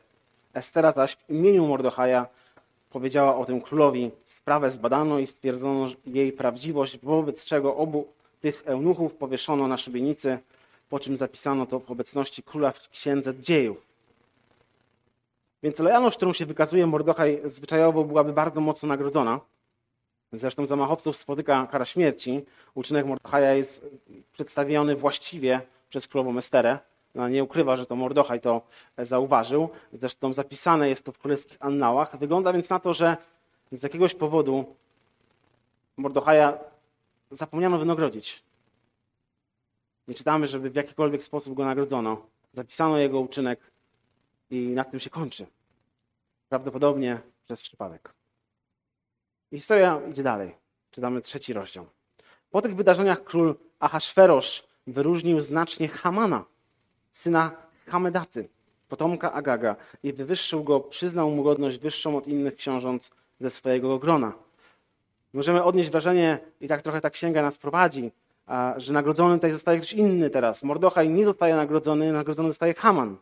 Estera 0.55 0.91
zaś 0.91 1.15
w 1.15 1.29
imieniu 1.29 1.67
Mordochaja 1.67 2.27
powiedziała 2.89 3.37
o 3.37 3.45
tym 3.45 3.61
królowi. 3.61 4.11
Sprawę 4.25 4.71
zbadano 4.71 5.19
i 5.19 5.27
stwierdzono 5.27 5.87
jej 6.05 6.31
prawdziwość, 6.31 6.99
wobec 7.03 7.45
czego 7.45 7.75
obu 7.75 8.07
tych 8.41 8.63
eunuchów 8.65 9.15
powieszono 9.15 9.67
na 9.67 9.77
szubienicy, 9.77 10.37
po 10.89 10.99
czym 10.99 11.17
zapisano 11.17 11.65
to 11.65 11.79
w 11.79 11.91
obecności 11.91 12.43
króla 12.43 12.71
w 12.71 12.89
księdze 12.89 13.33
dziejów. 13.39 13.77
Więc 15.63 15.79
lojalność, 15.79 16.17
którą 16.17 16.33
się 16.33 16.45
wykazuje 16.45 16.87
Mordochaj 16.87 17.41
zwyczajowo 17.45 18.03
byłaby 18.03 18.33
bardzo 18.33 18.61
mocno 18.61 18.89
nagrodzona. 18.89 19.39
Zresztą 20.33 20.65
zamachowców 20.65 21.15
spotyka 21.15 21.67
kara 21.71 21.85
śmierci. 21.85 22.45
Uczynek 22.75 23.05
Mordochaja 23.05 23.53
jest 23.53 23.85
przedstawiony 24.33 24.95
właściwie 24.95 25.61
przez 25.89 26.07
królową 26.07 26.37
Esterę. 26.37 26.79
Ona 27.15 27.29
nie 27.29 27.43
ukrywa, 27.43 27.75
że 27.75 27.85
to 27.85 27.95
Mordochaj 27.95 28.41
to 28.41 28.61
zauważył. 28.97 29.69
Zresztą 29.93 30.33
zapisane 30.33 30.89
jest 30.89 31.05
to 31.05 31.11
w 31.11 31.17
królewskich 31.17 31.57
annałach. 31.59 32.17
Wygląda 32.17 32.53
więc 32.53 32.69
na 32.69 32.79
to, 32.79 32.93
że 32.93 33.17
z 33.71 33.83
jakiegoś 33.83 34.15
powodu 34.15 34.75
Mordochaja 35.97 36.57
zapomniano 37.31 37.77
wynagrodzić. 37.77 38.43
Nie 40.07 40.15
czytamy, 40.15 40.47
żeby 40.47 40.69
w 40.69 40.75
jakikolwiek 40.75 41.23
sposób 41.23 41.53
go 41.53 41.65
nagrodzono. 41.65 42.25
Zapisano 42.53 42.97
jego 42.97 43.19
uczynek 43.19 43.59
i 44.49 44.67
na 44.67 44.83
tym 44.83 44.99
się 44.99 45.09
kończy. 45.09 45.45
Prawdopodobnie 46.49 47.19
przez 47.45 47.61
przypadek. 47.61 48.13
I 49.51 49.57
historia 49.57 50.01
idzie 50.09 50.23
dalej. 50.23 50.55
Czytamy 50.91 51.21
trzeci 51.21 51.53
rozdział. 51.53 51.85
Po 52.51 52.61
tych 52.61 52.75
wydarzeniach 52.75 53.23
król 53.23 53.55
Ahasferosz 53.79 54.67
wyróżnił 54.87 55.41
znacznie 55.41 55.87
Hamana, 55.87 56.45
syna 57.15 57.51
Hamedaty, 57.87 58.49
potomka 58.89 59.31
Agaga, 59.31 59.75
i 60.03 60.13
wywyższył 60.13 60.63
go, 60.63 60.79
przyznał 60.79 61.29
mu 61.31 61.43
godność 61.43 61.79
wyższą 61.79 62.17
od 62.17 62.27
innych 62.27 62.55
książąt 62.55 63.09
ze 63.39 63.49
swojego 63.49 63.99
grona. 63.99 64.33
Możemy 65.33 65.63
odnieść 65.63 65.89
wrażenie, 65.89 66.39
i 66.61 66.67
tak 66.67 66.81
trochę 66.81 67.01
ta 67.01 67.09
księga 67.09 67.41
nas 67.41 67.57
prowadzi, 67.57 68.11
że 68.77 68.93
nagrodzony 68.93 69.35
tutaj 69.35 69.51
zostaje 69.51 69.77
ktoś 69.77 69.93
inny 69.93 70.29
teraz. 70.29 70.63
Mordochaj 70.63 71.09
nie 71.09 71.25
zostaje 71.25 71.55
nagrodzony, 71.55 72.11
nagrodzony 72.11 72.49
zostaje 72.49 72.73
Haman. 72.73 73.17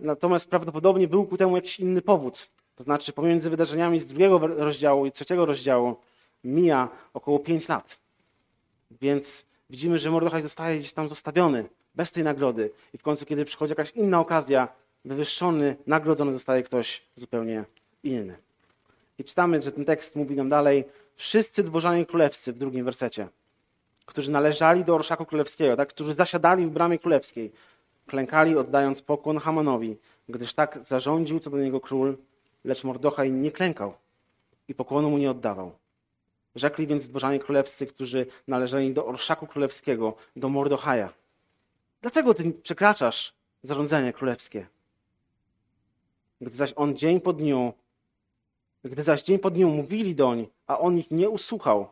Natomiast 0.00 0.50
prawdopodobnie 0.50 1.08
był 1.08 1.24
ku 1.24 1.36
temu 1.36 1.56
jakiś 1.56 1.80
inny 1.80 2.02
powód. 2.02 2.48
To 2.76 2.84
znaczy 2.84 3.12
pomiędzy 3.12 3.50
wydarzeniami 3.50 4.00
z 4.00 4.06
drugiego 4.06 4.38
rozdziału 4.38 5.06
i 5.06 5.12
trzeciego 5.12 5.46
rozdziału 5.46 5.96
mija 6.44 6.88
około 7.14 7.38
pięć 7.38 7.68
lat. 7.68 7.98
Więc 8.90 9.46
widzimy, 9.70 9.98
że 9.98 10.10
Mordochaj 10.10 10.42
zostaje 10.42 10.78
gdzieś 10.78 10.92
tam 10.92 11.08
zostawiony, 11.08 11.68
bez 11.94 12.12
tej 12.12 12.24
nagrody. 12.24 12.70
I 12.94 12.98
w 12.98 13.02
końcu, 13.02 13.26
kiedy 13.26 13.44
przychodzi 13.44 13.70
jakaś 13.70 13.90
inna 13.90 14.20
okazja, 14.20 14.68
wywyższony, 15.04 15.76
nagrodzony 15.86 16.32
zostaje 16.32 16.62
ktoś 16.62 17.02
zupełnie 17.14 17.64
inny. 18.02 18.36
I 19.18 19.24
czytamy, 19.24 19.62
że 19.62 19.72
ten 19.72 19.84
tekst 19.84 20.16
mówi 20.16 20.36
nam 20.36 20.48
dalej, 20.48 20.84
wszyscy 21.16 21.64
dworzanie 21.64 22.06
królewscy 22.06 22.52
w 22.52 22.58
drugim 22.58 22.84
wersecie, 22.84 23.28
którzy 24.06 24.30
należali 24.30 24.84
do 24.84 24.94
orszaku 24.94 25.26
królewskiego, 25.26 25.76
tak, 25.76 25.88
którzy 25.88 26.14
zasiadali 26.14 26.66
w 26.66 26.70
bramie 26.70 26.98
królewskiej, 26.98 27.52
klękali 28.06 28.56
oddając 28.56 29.02
pokłon 29.02 29.38
Hamanowi, 29.38 29.96
gdyż 30.28 30.54
tak 30.54 30.78
zarządził 30.82 31.40
co 31.40 31.50
do 31.50 31.58
niego 31.58 31.80
król, 31.80 32.16
lecz 32.64 32.84
Mordochaj 32.84 33.32
nie 33.32 33.50
klękał 33.50 33.94
i 34.68 34.74
pokłonu 34.74 35.10
mu 35.10 35.18
nie 35.18 35.30
oddawał. 35.30 35.72
Rzekli 36.54 36.86
więc 36.86 37.08
dworzanie 37.08 37.38
królewscy, 37.38 37.86
którzy 37.86 38.26
należeli 38.48 38.94
do 38.94 39.06
orszaku 39.06 39.46
królewskiego, 39.46 40.14
do 40.36 40.48
Mordochaja. 40.48 41.12
Dlaczego 42.04 42.34
ty 42.34 42.52
przekraczasz 42.52 43.34
zarządzenie 43.62 44.12
królewskie? 44.12 44.66
Gdy 46.40 46.56
zaś 46.56 46.72
on 46.76 46.96
dzień 46.96 47.20
po 47.20 47.32
dniu, 47.32 47.72
gdy 48.84 49.02
zaś 49.02 49.22
dzień 49.22 49.38
po 49.38 49.50
dniu 49.50 49.70
mówili 49.70 50.14
doń, 50.14 50.46
a 50.66 50.78
on 50.78 50.98
ich 50.98 51.10
nie 51.10 51.30
usłuchał, 51.30 51.88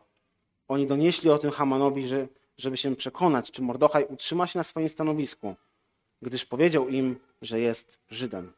oni 0.67 0.87
donieśli 0.87 1.29
o 1.29 1.37
tym 1.37 1.51
Hamanowi, 1.51 2.07
że, 2.07 2.27
żeby 2.57 2.77
się 2.77 2.95
przekonać, 2.95 3.51
czy 3.51 3.61
Mordochaj 3.61 4.05
utrzyma 4.09 4.47
się 4.47 4.59
na 4.59 4.63
swoim 4.63 4.89
stanowisku, 4.89 5.55
gdyż 6.21 6.45
powiedział 6.45 6.87
im, 6.87 7.19
że 7.41 7.59
jest 7.59 7.99
Żydem. 8.09 8.53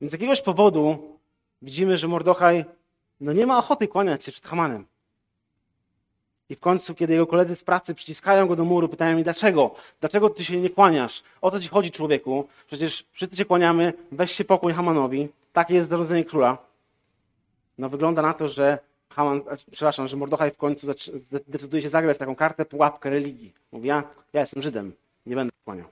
Więc 0.00 0.10
z 0.10 0.12
jakiegoś 0.12 0.40
powodu 0.40 1.18
widzimy, 1.62 1.96
że 1.96 2.08
Mordochaj 2.08 2.64
no 3.20 3.32
nie 3.32 3.46
ma 3.46 3.58
ochoty 3.58 3.88
kłaniać 3.88 4.24
się 4.24 4.32
przed 4.32 4.46
Hamanem. 4.46 4.86
I 6.50 6.56
w 6.56 6.60
końcu, 6.60 6.94
kiedy 6.94 7.12
jego 7.12 7.26
koledzy 7.26 7.56
z 7.56 7.64
pracy 7.64 7.94
przyciskają 7.94 8.46
go 8.46 8.56
do 8.56 8.64
muru, 8.64 8.88
pytają 8.88 9.16
mi, 9.16 9.24
dlaczego? 9.24 9.74
Dlaczego 10.00 10.30
ty 10.30 10.44
się 10.44 10.60
nie 10.60 10.70
kłaniasz? 10.70 11.22
O 11.40 11.50
co 11.50 11.60
ci 11.60 11.68
chodzi, 11.68 11.90
człowieku? 11.90 12.48
Przecież 12.66 13.04
wszyscy 13.12 13.36
się 13.36 13.44
kłaniamy, 13.44 13.92
weź 14.12 14.32
się 14.32 14.44
pokój 14.44 14.72
Hamanowi. 14.72 15.28
Takie 15.52 15.74
jest 15.74 15.88
zarządzenie 15.88 16.24
króla. 16.24 16.58
No 17.78 17.88
wygląda 17.88 18.22
na 18.22 18.34
to, 18.34 18.48
że 18.48 18.78
Haman, 19.08 19.42
przepraszam, 19.70 20.08
że 20.08 20.16
Mordochaj 20.16 20.50
w 20.50 20.56
końcu 20.56 20.86
decyduje 21.48 21.82
się 21.82 21.88
zagrać 21.88 22.18
taką 22.18 22.36
kartę, 22.36 22.64
pułapkę 22.64 23.10
religii. 23.10 23.52
Mówi, 23.72 23.88
ja, 23.88 24.02
ja 24.32 24.40
jestem 24.40 24.62
Żydem, 24.62 24.92
nie 25.26 25.36
będę 25.36 25.52
kłaniał. 25.64 25.86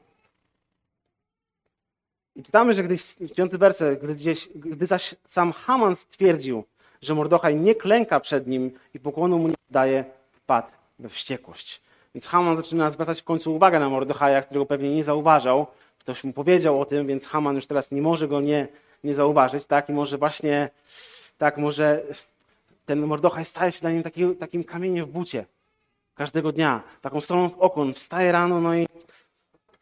I 2.36 2.42
czytamy, 2.42 2.74
że 2.74 2.84
gdy, 2.84 2.96
piąty 3.36 3.58
werset, 3.58 4.02
gdy, 4.02 4.14
gdzieś, 4.14 4.48
gdy 4.54 4.86
zaś 4.86 5.14
sam 5.24 5.52
Haman 5.52 5.96
stwierdził, 5.96 6.64
że 7.02 7.14
Mordochaj 7.14 7.56
nie 7.56 7.74
klęka 7.74 8.20
przed 8.20 8.46
nim 8.46 8.70
i 8.94 9.00
pokłonu 9.00 9.38
mu 9.38 9.48
nie 9.48 9.54
daje, 9.70 10.04
wpadł 10.46 10.68
we 10.98 11.08
wściekłość. 11.08 11.80
Więc 12.14 12.26
Haman 12.26 12.56
zaczyna 12.56 12.90
zwracać 12.90 13.20
w 13.20 13.24
końcu 13.24 13.54
uwagę 13.54 13.80
na 13.80 13.88
Mordochaja, 13.88 14.42
którego 14.42 14.66
pewnie 14.66 14.96
nie 14.96 15.04
zauważał. 15.04 15.66
Ktoś 15.98 16.24
mu 16.24 16.32
powiedział 16.32 16.80
o 16.80 16.84
tym, 16.84 17.06
więc 17.06 17.26
Haman 17.26 17.56
już 17.56 17.66
teraz 17.66 17.90
nie 17.90 18.02
może 18.02 18.28
go 18.28 18.40
nie, 18.40 18.68
nie 19.04 19.14
zauważyć, 19.14 19.66
tak? 19.66 19.88
I 19.88 19.92
może 19.92 20.18
właśnie, 20.18 20.70
tak, 21.38 21.58
może 21.58 22.02
ten 22.84 23.06
Mordochaj 23.06 23.44
staje 23.44 23.72
się 23.72 23.80
dla 23.80 23.90
nim 23.90 24.02
taki, 24.02 24.36
takim 24.36 24.64
kamieniem 24.64 25.06
w 25.06 25.08
bucie. 25.08 25.46
Każdego 26.14 26.52
dnia, 26.52 26.82
taką 27.00 27.20
stroną 27.20 27.48
w 27.48 27.58
okon. 27.58 27.94
Wstaje 27.94 28.32
rano, 28.32 28.60
no 28.60 28.74
i 28.74 28.86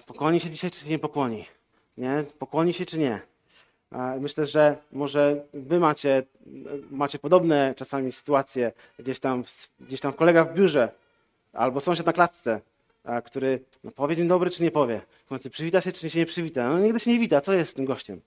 pokłoni 0.07 0.41
się 0.41 0.51
dzisiaj, 0.51 0.71
czy 0.71 0.89
nie 0.89 0.99
pokłoni? 0.99 1.45
Nie? 1.99 2.25
Pokłoni 2.39 2.75
się, 2.75 2.87
czy 2.87 2.99
nie? 2.99 3.21
Myślę, 4.21 4.47
że 4.47 4.77
może 4.93 5.45
wy 5.55 5.81
macie, 5.81 6.23
macie 6.91 7.19
podobne 7.19 7.75
czasami 7.77 8.13
sytuacje, 8.13 8.73
gdzieś 8.99 9.21
tam, 9.21 9.45
gdzieś 9.81 10.01
tam 10.01 10.13
kolega 10.13 10.45
w 10.45 10.55
biurze 10.55 10.89
albo 11.53 11.81
sąsiad 11.81 12.07
na 12.07 12.13
klatce, 12.13 12.61
który 13.25 13.61
no, 13.85 13.91
powie 13.91 14.17
dzień 14.17 14.29
dobry, 14.29 14.51
czy 14.51 14.63
nie 14.63 14.71
powie. 14.71 15.01
W 15.25 15.29
końcu 15.29 15.51
przywita 15.51 15.81
się, 15.81 15.93
czy 15.93 16.11
się 16.11 16.19
nie 16.19 16.27
przywita. 16.27 16.69
No 16.69 16.79
nigdy 16.79 17.01
się 17.01 17.11
nie 17.11 17.19
wita. 17.19 17.41
Co 17.41 17.53
jest 17.53 17.71
z 17.71 17.75
tym 17.75 17.85
gościem? 17.85 18.21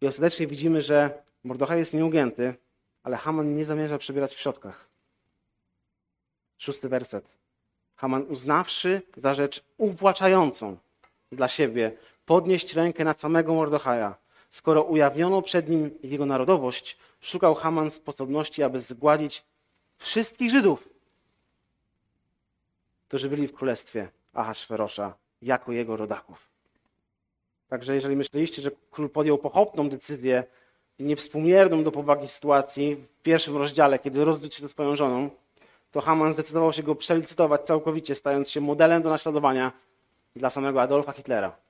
I 0.00 0.06
ostatecznie 0.06 0.46
widzimy, 0.46 0.82
że 0.82 1.22
Mordochaj 1.44 1.78
jest 1.78 1.94
nieugięty, 1.94 2.54
ale 3.02 3.16
Haman 3.16 3.56
nie 3.56 3.64
zamierza 3.64 3.98
przebierać 3.98 4.34
w 4.34 4.40
środkach. 4.40 4.88
Szósty 6.58 6.88
werset. 6.88 7.24
Haman 7.96 8.22
uznawszy 8.22 9.02
za 9.16 9.34
rzecz 9.34 9.64
uwłaczającą 9.78 10.76
dla 11.32 11.48
siebie 11.48 11.92
podnieść 12.30 12.74
rękę 12.74 13.04
na 13.04 13.12
samego 13.12 13.54
Mordochaja. 13.54 14.14
Skoro 14.50 14.82
ujawniono 14.82 15.42
przed 15.42 15.68
nim 15.68 15.90
jego 16.02 16.26
narodowość, 16.26 16.96
szukał 17.20 17.54
Haman 17.54 17.90
sposobności, 17.90 18.62
aby 18.62 18.80
zgładzić 18.80 19.44
wszystkich 19.98 20.50
Żydów, 20.50 20.88
którzy 23.08 23.28
byli 23.28 23.48
w 23.48 23.54
królestwie 23.54 24.08
Ahasferosza, 24.34 25.14
jako 25.42 25.72
jego 25.72 25.96
rodaków. 25.96 26.48
Także 27.68 27.94
jeżeli 27.94 28.16
myśleliście, 28.16 28.62
że 28.62 28.70
król 28.90 29.10
podjął 29.10 29.38
pochopną 29.38 29.88
decyzję 29.88 30.44
i 30.98 31.04
niewspółmierną 31.04 31.84
do 31.84 31.92
powagi 31.92 32.28
sytuacji 32.28 32.96
w 32.96 33.22
pierwszym 33.22 33.56
rozdziale, 33.56 33.98
kiedy 33.98 34.24
rozwiódł 34.24 34.54
się 34.54 34.62
ze 34.62 34.68
swoją 34.68 34.96
żoną, 34.96 35.30
to 35.92 36.00
Haman 36.00 36.32
zdecydował 36.32 36.72
się 36.72 36.82
go 36.82 36.94
przelicytować 36.94 37.60
całkowicie, 37.60 38.14
stając 38.14 38.50
się 38.50 38.60
modelem 38.60 39.02
do 39.02 39.10
naśladowania 39.10 39.72
dla 40.36 40.50
samego 40.50 40.82
Adolfa 40.82 41.12
Hitlera. 41.12 41.69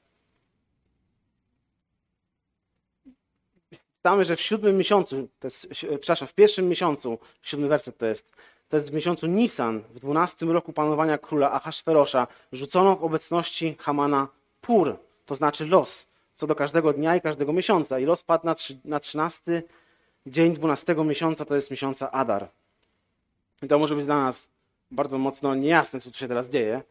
Czytamy, 4.01 4.25
że 4.25 4.37
w 4.37 4.41
siódmym 4.41 4.77
miesiącu, 4.77 5.29
to 5.41 5.47
jest, 5.47 5.69
przepraszam, 5.73 6.29
w 6.29 6.35
pierwszym 6.35 6.69
miesiącu, 6.69 7.19
siódmy 7.43 7.69
werset 7.69 7.99
to 7.99 8.07
jest, 8.07 8.33
to 8.69 8.77
jest 8.77 8.91
w 8.91 8.95
miesiącu 8.95 9.27
Nisan, 9.27 9.81
w 9.81 9.99
dwunastym 9.99 10.51
roku 10.51 10.73
panowania 10.73 11.19
króla 11.19 11.53
Ahasferosza, 11.53 12.27
rzucono 12.53 12.97
w 12.97 13.05
obecności 13.05 13.77
Hamana 13.79 14.29
pur, 14.61 14.97
to 15.27 15.35
znaczy 15.35 15.67
los, 15.67 16.09
co 16.35 16.47
do 16.47 16.55
każdego 16.55 16.93
dnia 16.93 17.17
i 17.17 17.21
każdego 17.21 17.53
miesiąca. 17.53 17.99
I 17.99 18.05
los 18.05 18.23
padł 18.23 18.47
na, 18.47 18.55
na 18.85 19.01
13 19.01 19.63
dzień 20.27 20.53
dwunastego 20.53 21.05
miesiąca, 21.05 21.45
to 21.45 21.55
jest 21.55 21.71
miesiąca 21.71 22.11
Adar. 22.11 22.49
I 23.63 23.69
to 23.69 23.79
może 23.79 23.95
być 23.95 24.05
dla 24.05 24.21
nas 24.21 24.51
bardzo 24.91 25.19
mocno 25.19 25.55
niejasne, 25.55 26.01
co 26.01 26.11
tu 26.11 26.19
się 26.19 26.29
teraz 26.29 26.51
dzieje, 26.51 26.83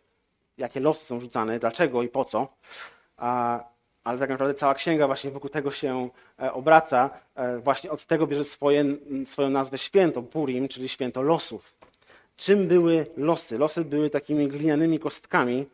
jakie 0.57 0.79
losy 0.79 1.05
są 1.05 1.19
rzucane, 1.19 1.59
dlaczego 1.59 2.03
i 2.03 2.07
po 2.07 2.25
co. 2.25 2.47
A 3.17 3.59
ale 4.03 4.19
tak 4.19 4.29
naprawdę 4.29 4.53
cała 4.53 4.73
księga 4.73 5.07
właśnie 5.07 5.31
wokół 5.31 5.49
tego 5.49 5.71
się 5.71 6.09
e, 6.41 6.53
obraca. 6.53 7.09
E, 7.35 7.59
właśnie 7.59 7.91
od 7.91 8.05
tego 8.05 8.27
bierze 8.27 8.43
swoje, 8.43 8.85
swoją 9.25 9.49
nazwę 9.49 9.77
święto, 9.77 10.21
Purim, 10.21 10.67
czyli 10.67 10.89
święto 10.89 11.21
losów. 11.21 11.75
Czym 12.37 12.67
były 12.67 13.05
losy? 13.17 13.57
Losy 13.57 13.85
były 13.85 14.09
takimi 14.09 14.47
glinianymi 14.47 14.99
kostkami 14.99 15.65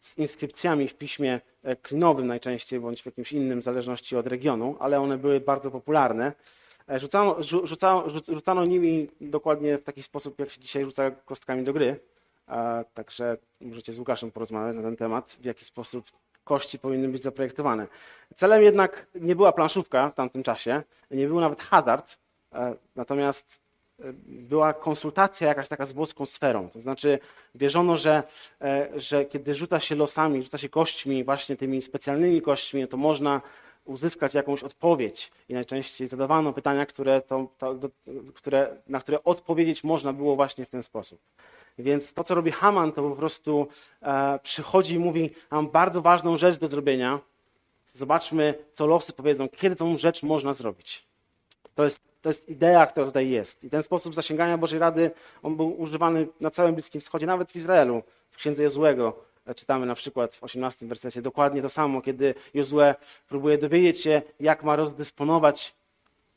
z 0.00 0.18
inskrypcjami 0.18 0.88
w 0.88 0.94
piśmie 0.94 1.40
e, 1.62 1.76
klinowym 1.76 2.26
najczęściej, 2.26 2.80
bądź 2.80 3.02
w 3.02 3.06
jakimś 3.06 3.32
innym, 3.32 3.60
w 3.60 3.64
zależności 3.64 4.16
od 4.16 4.26
regionu, 4.26 4.76
ale 4.80 5.00
one 5.00 5.18
były 5.18 5.40
bardzo 5.40 5.70
popularne. 5.70 6.32
Rzucano, 6.96 7.36
rzucano, 7.42 8.04
rzucano 8.28 8.64
nimi 8.64 9.08
dokładnie 9.20 9.78
w 9.78 9.84
taki 9.84 10.02
sposób, 10.02 10.38
jak 10.38 10.50
się 10.50 10.60
dzisiaj 10.60 10.84
rzuca 10.84 11.10
kostkami 11.10 11.64
do 11.64 11.72
gry. 11.72 12.00
Także 12.94 13.36
możecie 13.60 13.92
z 13.92 13.98
Łukaszem 13.98 14.30
porozmawiać 14.30 14.76
na 14.76 14.82
ten 14.82 14.96
temat, 14.96 15.36
w 15.40 15.44
jaki 15.44 15.64
sposób 15.64 16.04
kości 16.44 16.78
powinny 16.78 17.08
być 17.08 17.22
zaprojektowane. 17.22 17.86
Celem 18.36 18.62
jednak 18.62 19.06
nie 19.14 19.36
była 19.36 19.52
planszówka 19.52 20.10
w 20.10 20.14
tamtym 20.14 20.42
czasie, 20.42 20.82
nie 21.10 21.26
był 21.26 21.40
nawet 21.40 21.62
hazard, 21.62 22.18
e, 22.52 22.74
natomiast 22.96 23.60
e, 23.98 24.12
była 24.26 24.72
konsultacja 24.72 25.48
jakaś 25.48 25.68
taka 25.68 25.84
z 25.84 25.92
boską 25.92 26.26
sferą. 26.26 26.68
To 26.68 26.80
znaczy 26.80 27.18
wierzono, 27.54 27.96
że, 27.96 28.22
e, 28.60 28.88
że 28.96 29.24
kiedy 29.24 29.54
rzuca 29.54 29.80
się 29.80 29.94
losami, 29.94 30.42
rzuca 30.42 30.58
się 30.58 30.68
kośćmi, 30.68 31.24
właśnie 31.24 31.56
tymi 31.56 31.82
specjalnymi 31.82 32.42
kośćmi, 32.42 32.88
to 32.88 32.96
można 32.96 33.40
uzyskać 33.90 34.34
jakąś 34.34 34.62
odpowiedź. 34.62 35.30
I 35.48 35.54
najczęściej 35.54 36.06
zadawano 36.06 36.52
pytania, 36.52 36.86
które 36.86 37.20
to, 37.20 37.48
to, 37.58 37.74
które, 38.34 38.76
na 38.86 39.00
które 39.00 39.24
odpowiedzieć 39.24 39.84
można 39.84 40.12
było 40.12 40.36
właśnie 40.36 40.64
w 40.66 40.68
ten 40.68 40.82
sposób. 40.82 41.20
Więc 41.78 42.14
to, 42.14 42.24
co 42.24 42.34
robi 42.34 42.50
Haman, 42.50 42.92
to 42.92 43.02
po 43.02 43.16
prostu 43.16 43.66
e, 44.02 44.38
przychodzi 44.42 44.94
i 44.94 44.98
mówi: 44.98 45.30
Mam 45.50 45.68
bardzo 45.68 46.02
ważną 46.02 46.36
rzecz 46.36 46.58
do 46.58 46.66
zrobienia. 46.66 47.20
Zobaczmy, 47.92 48.54
co 48.72 48.86
losy 48.86 49.12
powiedzą, 49.12 49.48
kiedy 49.48 49.76
tą 49.76 49.96
rzecz 49.96 50.22
można 50.22 50.52
zrobić. 50.52 51.06
To 51.74 51.84
jest, 51.84 52.00
to 52.22 52.28
jest 52.28 52.48
idea, 52.48 52.86
która 52.86 53.06
tutaj 53.06 53.30
jest. 53.30 53.64
I 53.64 53.70
ten 53.70 53.82
sposób 53.82 54.14
zasięgania 54.14 54.58
Bożej 54.58 54.78
Rady, 54.78 55.10
on 55.42 55.56
był 55.56 55.80
używany 55.80 56.26
na 56.40 56.50
całym 56.50 56.74
Bliskim 56.74 57.00
Wschodzie, 57.00 57.26
nawet 57.26 57.52
w 57.52 57.56
Izraelu, 57.56 58.02
w 58.30 58.36
księdze 58.36 58.62
Jozłego. 58.62 59.29
E, 59.50 59.54
czytamy 59.54 59.86
na 59.86 59.94
przykład 59.94 60.36
w 60.36 60.44
18 60.44 60.86
wersecie 60.86 61.22
dokładnie 61.22 61.62
to 61.62 61.68
samo, 61.68 62.02
kiedy 62.02 62.34
Jozue 62.54 62.94
próbuje 63.28 63.58
dowiedzieć 63.58 64.00
się, 64.00 64.22
jak 64.40 64.62
ma 64.62 64.76
rozdysponować 64.76 65.74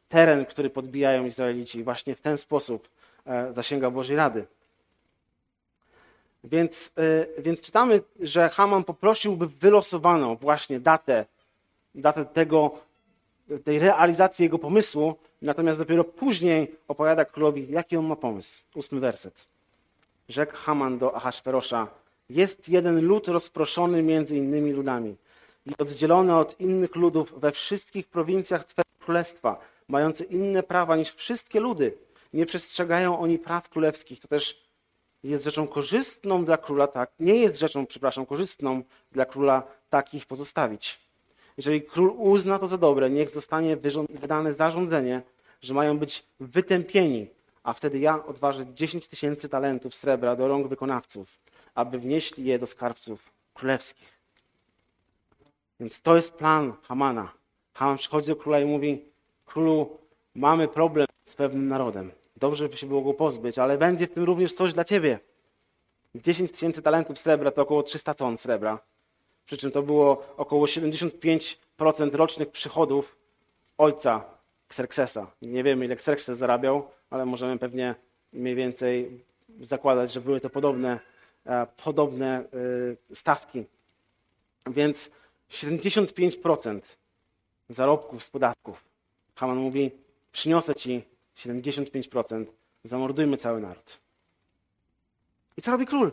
teren, 0.09 0.45
który 0.45 0.69
podbijają 0.69 1.25
Izraelici. 1.25 1.83
Właśnie 1.83 2.15
w 2.15 2.21
ten 2.21 2.37
sposób 2.37 2.89
e, 3.25 3.53
zasięga 3.53 3.91
Bożej 3.91 4.15
Rady. 4.15 4.45
Więc, 6.43 6.91
y, 6.99 7.41
więc 7.41 7.61
czytamy, 7.61 8.01
że 8.19 8.49
Haman 8.49 8.83
poprosił, 8.83 9.37
by 9.37 9.47
wylosowano 9.47 10.35
właśnie 10.35 10.79
datę, 10.79 11.25
datę 11.95 12.25
tego, 12.25 12.71
tej 13.63 13.79
realizacji 13.79 14.43
jego 14.43 14.59
pomysłu, 14.59 15.15
natomiast 15.41 15.79
dopiero 15.79 16.03
później 16.03 16.75
opowiada 16.87 17.25
królowi, 17.25 17.67
jaki 17.69 17.97
on 17.97 18.05
ma 18.05 18.15
pomysł. 18.15 18.61
Ósmy 18.75 18.99
werset. 18.99 19.47
Rzekł 20.29 20.55
Haman 20.55 20.97
do 20.97 21.15
Ahasferosza, 21.15 21.87
jest 22.29 22.69
jeden 22.69 23.05
lud 23.05 23.27
rozproszony 23.27 24.03
między 24.03 24.37
innymi 24.37 24.71
ludami 24.71 25.15
i 25.65 25.71
oddzielony 25.77 26.35
od 26.35 26.59
innych 26.59 26.95
ludów 26.95 27.39
we 27.39 27.51
wszystkich 27.51 28.07
prowincjach 28.07 28.63
Twojego 28.63 28.89
królestwa, 28.99 29.59
mający 29.87 30.23
inne 30.23 30.63
prawa 30.63 30.95
niż 30.95 31.13
wszystkie 31.13 31.59
ludy. 31.59 31.97
Nie 32.33 32.45
przestrzegają 32.45 33.19
oni 33.19 33.39
praw 33.39 33.69
królewskich. 33.69 34.19
To 34.19 34.27
też 34.27 34.63
jest 35.23 35.43
rzeczą 35.43 35.67
korzystną 35.67 36.45
dla 36.45 36.57
króla, 36.57 36.87
tak? 36.87 37.11
Nie 37.19 37.35
jest 37.35 37.59
rzeczą, 37.59 37.85
przepraszam, 37.85 38.25
korzystną 38.25 38.83
dla 39.11 39.25
króla 39.25 39.63
takich 39.89 40.25
pozostawić. 40.25 40.99
Jeżeli 41.57 41.81
król 41.81 42.13
uzna 42.17 42.59
to 42.59 42.67
za 42.67 42.77
dobre, 42.77 43.09
niech 43.09 43.29
zostanie 43.29 43.77
wydane 44.09 44.53
zarządzenie, 44.53 45.21
że 45.61 45.73
mają 45.73 45.97
być 45.97 46.25
wytępieni, 46.39 47.27
a 47.63 47.73
wtedy 47.73 47.99
ja 47.99 48.25
odważę 48.25 48.65
10 48.73 49.07
tysięcy 49.07 49.49
talentów 49.49 49.95
srebra 49.95 50.35
do 50.35 50.47
rąk 50.47 50.67
wykonawców, 50.67 51.42
aby 51.75 51.99
wnieśli 51.99 52.45
je 52.45 52.59
do 52.59 52.67
skarbców 52.67 53.33
królewskich. 53.53 54.19
Więc 55.79 56.01
to 56.01 56.15
jest 56.15 56.33
plan 56.33 56.73
Hamana. 56.83 57.31
Haman 57.73 57.97
przychodzi 57.97 58.27
do 58.27 58.35
króla 58.35 58.59
i 58.59 58.65
mówi: 58.65 59.05
Królu, 59.45 59.97
mamy 60.35 60.67
problem 60.67 61.07
z 61.23 61.35
pewnym 61.35 61.67
narodem. 61.67 62.11
Dobrze 62.37 62.69
by 62.69 62.77
się 62.77 62.87
było 62.87 63.01
go 63.01 63.13
pozbyć, 63.13 63.57
ale 63.57 63.77
będzie 63.77 64.07
w 64.07 64.13
tym 64.13 64.23
również 64.23 64.53
coś 64.53 64.73
dla 64.73 64.83
ciebie. 64.83 65.19
10 66.15 66.51
tysięcy 66.51 66.81
talentów 66.81 67.19
srebra 67.19 67.51
to 67.51 67.61
około 67.61 67.83
300 67.83 68.13
ton 68.13 68.37
srebra. 68.37 68.79
Przy 69.45 69.57
czym 69.57 69.71
to 69.71 69.81
było 69.83 70.35
około 70.37 70.65
75% 70.65 71.55
rocznych 72.13 72.51
przychodów 72.51 73.17
ojca 73.77 74.23
Xerxesa. 74.69 75.31
Nie 75.41 75.63
wiemy, 75.63 75.85
ile 75.85 75.93
Xerxes 75.93 76.37
zarabiał, 76.37 76.87
ale 77.09 77.25
możemy 77.25 77.59
pewnie 77.59 77.95
mniej 78.33 78.55
więcej 78.55 79.23
zakładać, 79.61 80.11
że 80.11 80.21
były 80.21 80.39
to 80.39 80.49
podobne, 80.49 80.99
podobne 81.83 82.43
e, 83.11 83.15
stawki. 83.15 83.65
Więc 84.67 85.11
75% 85.49 86.81
zarobków 87.69 88.23
z 88.23 88.29
podatków. 88.29 88.83
Haman 89.35 89.57
mówi, 89.57 89.91
przyniosę 90.31 90.75
ci 90.75 91.03
75%, 91.37 92.45
zamordujmy 92.83 93.37
cały 93.37 93.61
naród. 93.61 93.99
I 95.57 95.61
co 95.61 95.71
robi 95.71 95.85
król? 95.85 96.11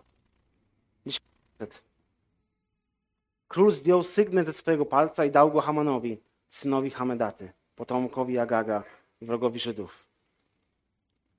Król 3.49 3.72
zdjął 3.72 4.02
sygnet 4.02 4.46
ze 4.46 4.52
swojego 4.52 4.87
palca 4.87 5.25
i 5.25 5.30
dał 5.30 5.52
go 5.52 5.60
Hamanowi, 5.60 6.20
synowi 6.49 6.90
Hamedaty, 6.90 7.52
potomkowi 7.76 8.38
Agaga, 8.38 8.82
wrogowi 9.22 9.60
Żydów. 9.60 10.06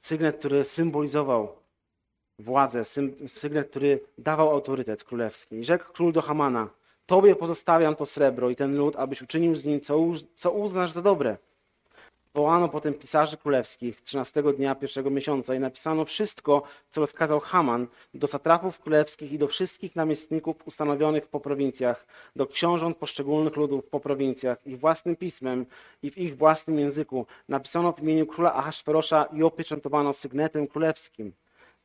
Sygnet, 0.01 0.37
który 0.39 0.65
symbolizował 0.65 1.60
władzę, 2.41 2.85
sygnet, 3.27 3.69
który 3.69 3.99
dawał 4.17 4.49
autorytet 4.49 5.03
królewski. 5.03 5.55
I 5.55 5.63
rzekł 5.63 5.93
król 5.93 6.11
do 6.13 6.21
Hamana, 6.21 6.69
Tobie 7.11 7.35
pozostawiam 7.35 7.95
to 7.95 8.05
srebro 8.05 8.49
i 8.49 8.55
ten 8.55 8.75
lud, 8.75 8.95
abyś 8.95 9.21
uczynił 9.21 9.55
z 9.55 9.65
nim, 9.65 9.79
co, 9.79 9.99
co 10.35 10.51
uznasz 10.51 10.91
za 10.91 11.01
dobre. 11.01 11.37
Wołano 12.33 12.69
potem 12.69 12.93
pisarzy 12.93 13.37
królewskich 13.37 14.01
13 14.01 14.43
dnia 14.57 14.75
pierwszego 14.75 15.09
miesiąca 15.09 15.55
i 15.55 15.59
napisano 15.59 16.05
wszystko, 16.05 16.63
co 16.89 17.01
rozkazał 17.01 17.39
Haman 17.39 17.87
do 18.13 18.27
satrapów 18.27 18.79
królewskich 18.79 19.31
i 19.31 19.37
do 19.37 19.47
wszystkich 19.47 19.95
namiestników 19.95 20.55
ustanowionych 20.65 21.27
po 21.27 21.39
prowincjach, 21.39 22.05
do 22.35 22.47
książąt 22.47 22.97
poszczególnych 22.97 23.55
ludów 23.55 23.85
po 23.85 23.99
prowincjach, 23.99 24.67
ich 24.67 24.79
własnym 24.79 25.15
pismem 25.15 25.65
i 26.03 26.11
w 26.11 26.17
ich 26.17 26.37
własnym 26.37 26.79
języku. 26.79 27.25
Napisano 27.49 27.93
w 27.93 27.99
imieniu 27.99 28.25
króla 28.25 28.53
Ahasferosza 28.53 29.23
i 29.23 29.43
opieczętowano 29.43 30.13
sygnetem 30.13 30.67
królewskim. 30.67 31.33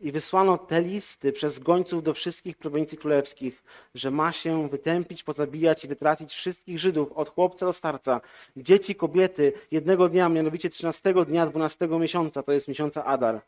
I 0.01 0.13
wysłano 0.13 0.59
te 0.59 0.83
listy 0.83 1.33
przez 1.33 1.59
gońców 1.59 2.03
do 2.03 2.15
wszystkich 2.15 2.57
prowincji 2.57 2.99
królewskich, 2.99 3.65
że 3.95 4.11
ma 4.11 4.33
się 4.33 4.69
wytępić, 4.69 5.23
pozabijać 5.23 5.85
i 5.85 5.89
wytracić 5.89 6.33
wszystkich 6.33 6.79
Żydów, 6.79 7.13
od 7.13 7.29
chłopca 7.29 7.67
do 7.67 7.73
starca, 7.73 8.21
dzieci, 8.57 8.95
kobiety, 8.95 9.53
jednego 9.71 10.09
dnia, 10.09 10.29
mianowicie 10.29 10.71
13 10.71 11.15
dnia 11.27 11.47
12 11.47 11.89
miesiąca, 11.89 12.43
to 12.43 12.53
jest 12.53 12.69
miesiąca 12.69 13.05
Adar. 13.05 13.41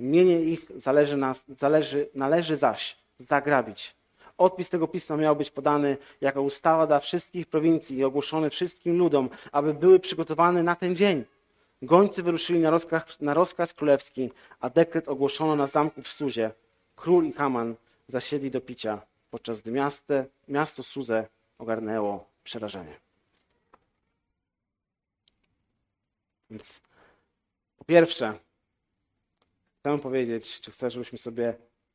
Mienie 0.00 0.40
ich 0.40 0.66
zależy, 0.76 1.16
nas, 1.16 1.44
zależy, 1.58 2.08
należy 2.14 2.56
zaś 2.56 2.96
zagrabić. 3.18 3.96
Odpis 4.38 4.68
tego 4.68 4.88
pisma 4.88 5.16
miał 5.16 5.36
być 5.36 5.50
podany 5.50 5.96
jako 6.20 6.42
ustawa 6.42 6.86
dla 6.86 7.00
wszystkich 7.00 7.46
prowincji 7.46 7.96
i 7.96 8.04
ogłoszony 8.04 8.50
wszystkim 8.50 8.98
ludom, 8.98 9.28
aby 9.52 9.74
były 9.74 10.00
przygotowane 10.00 10.62
na 10.62 10.74
ten 10.74 10.96
dzień. 10.96 11.24
Gońcy 11.82 12.22
wyruszyli 12.22 12.60
na 12.60 12.70
rozkaz, 12.70 13.20
na 13.20 13.34
rozkaz 13.34 13.74
królewski, 13.74 14.30
a 14.60 14.70
dekret 14.70 15.08
ogłoszono 15.08 15.56
na 15.56 15.66
zamku 15.66 16.02
w 16.02 16.08
Suzie. 16.08 16.52
Król 16.96 17.26
i 17.26 17.32
Haman 17.32 17.74
zasiedli 18.08 18.50
do 18.50 18.60
picia, 18.60 19.02
podczas 19.30 19.62
gdy 19.62 19.70
miaste, 19.70 20.26
miasto 20.48 20.82
Suzę 20.82 21.26
ogarnęło 21.58 22.28
przerażenie. 22.44 23.00
Więc 26.50 26.80
po 27.78 27.84
pierwsze, 27.84 28.38
chcę 29.80 29.98
powiedzieć, 29.98 30.60
czy 30.60 30.70
chcę, 30.70 30.90
żebyśmy 30.90 31.18
sobie 31.18 31.54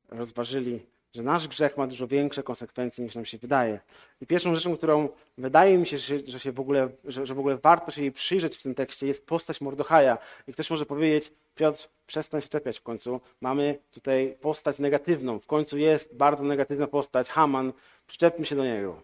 rozważyli 0.09 0.85
że 1.15 1.23
nasz 1.23 1.47
grzech 1.47 1.77
ma 1.77 1.87
dużo 1.87 2.07
większe 2.07 2.43
konsekwencje 2.43 3.03
niż 3.03 3.15
nam 3.15 3.25
się 3.25 3.37
wydaje. 3.37 3.79
I 4.21 4.27
pierwszą 4.27 4.55
rzeczą, 4.55 4.77
którą 4.77 5.09
wydaje 5.37 5.77
mi 5.77 5.87
się, 5.87 5.97
że, 6.27 6.39
się 6.39 6.51
w, 6.51 6.59
ogóle, 6.59 6.89
że, 7.05 7.25
że 7.25 7.33
w 7.33 7.39
ogóle 7.39 7.57
warto 7.57 7.91
się 7.91 8.01
jej 8.01 8.11
przyjrzeć 8.11 8.57
w 8.57 8.63
tym 8.63 8.75
tekście, 8.75 9.07
jest 9.07 9.25
postać 9.25 9.61
Mordochaja. 9.61 10.17
I 10.47 10.53
ktoś 10.53 10.69
może 10.69 10.85
powiedzieć, 10.85 11.31
Piotr, 11.55 11.89
przestań 12.07 12.41
się 12.41 12.49
czepiać 12.49 12.79
w 12.79 12.83
końcu. 12.83 13.21
Mamy 13.41 13.77
tutaj 13.91 14.37
postać 14.41 14.79
negatywną. 14.79 15.39
W 15.39 15.45
końcu 15.45 15.77
jest 15.77 16.15
bardzo 16.15 16.43
negatywna 16.43 16.87
postać, 16.87 17.29
Haman. 17.29 17.73
Przyczepmy 18.07 18.45
się 18.45 18.55
do 18.55 18.65
niego. 18.65 19.01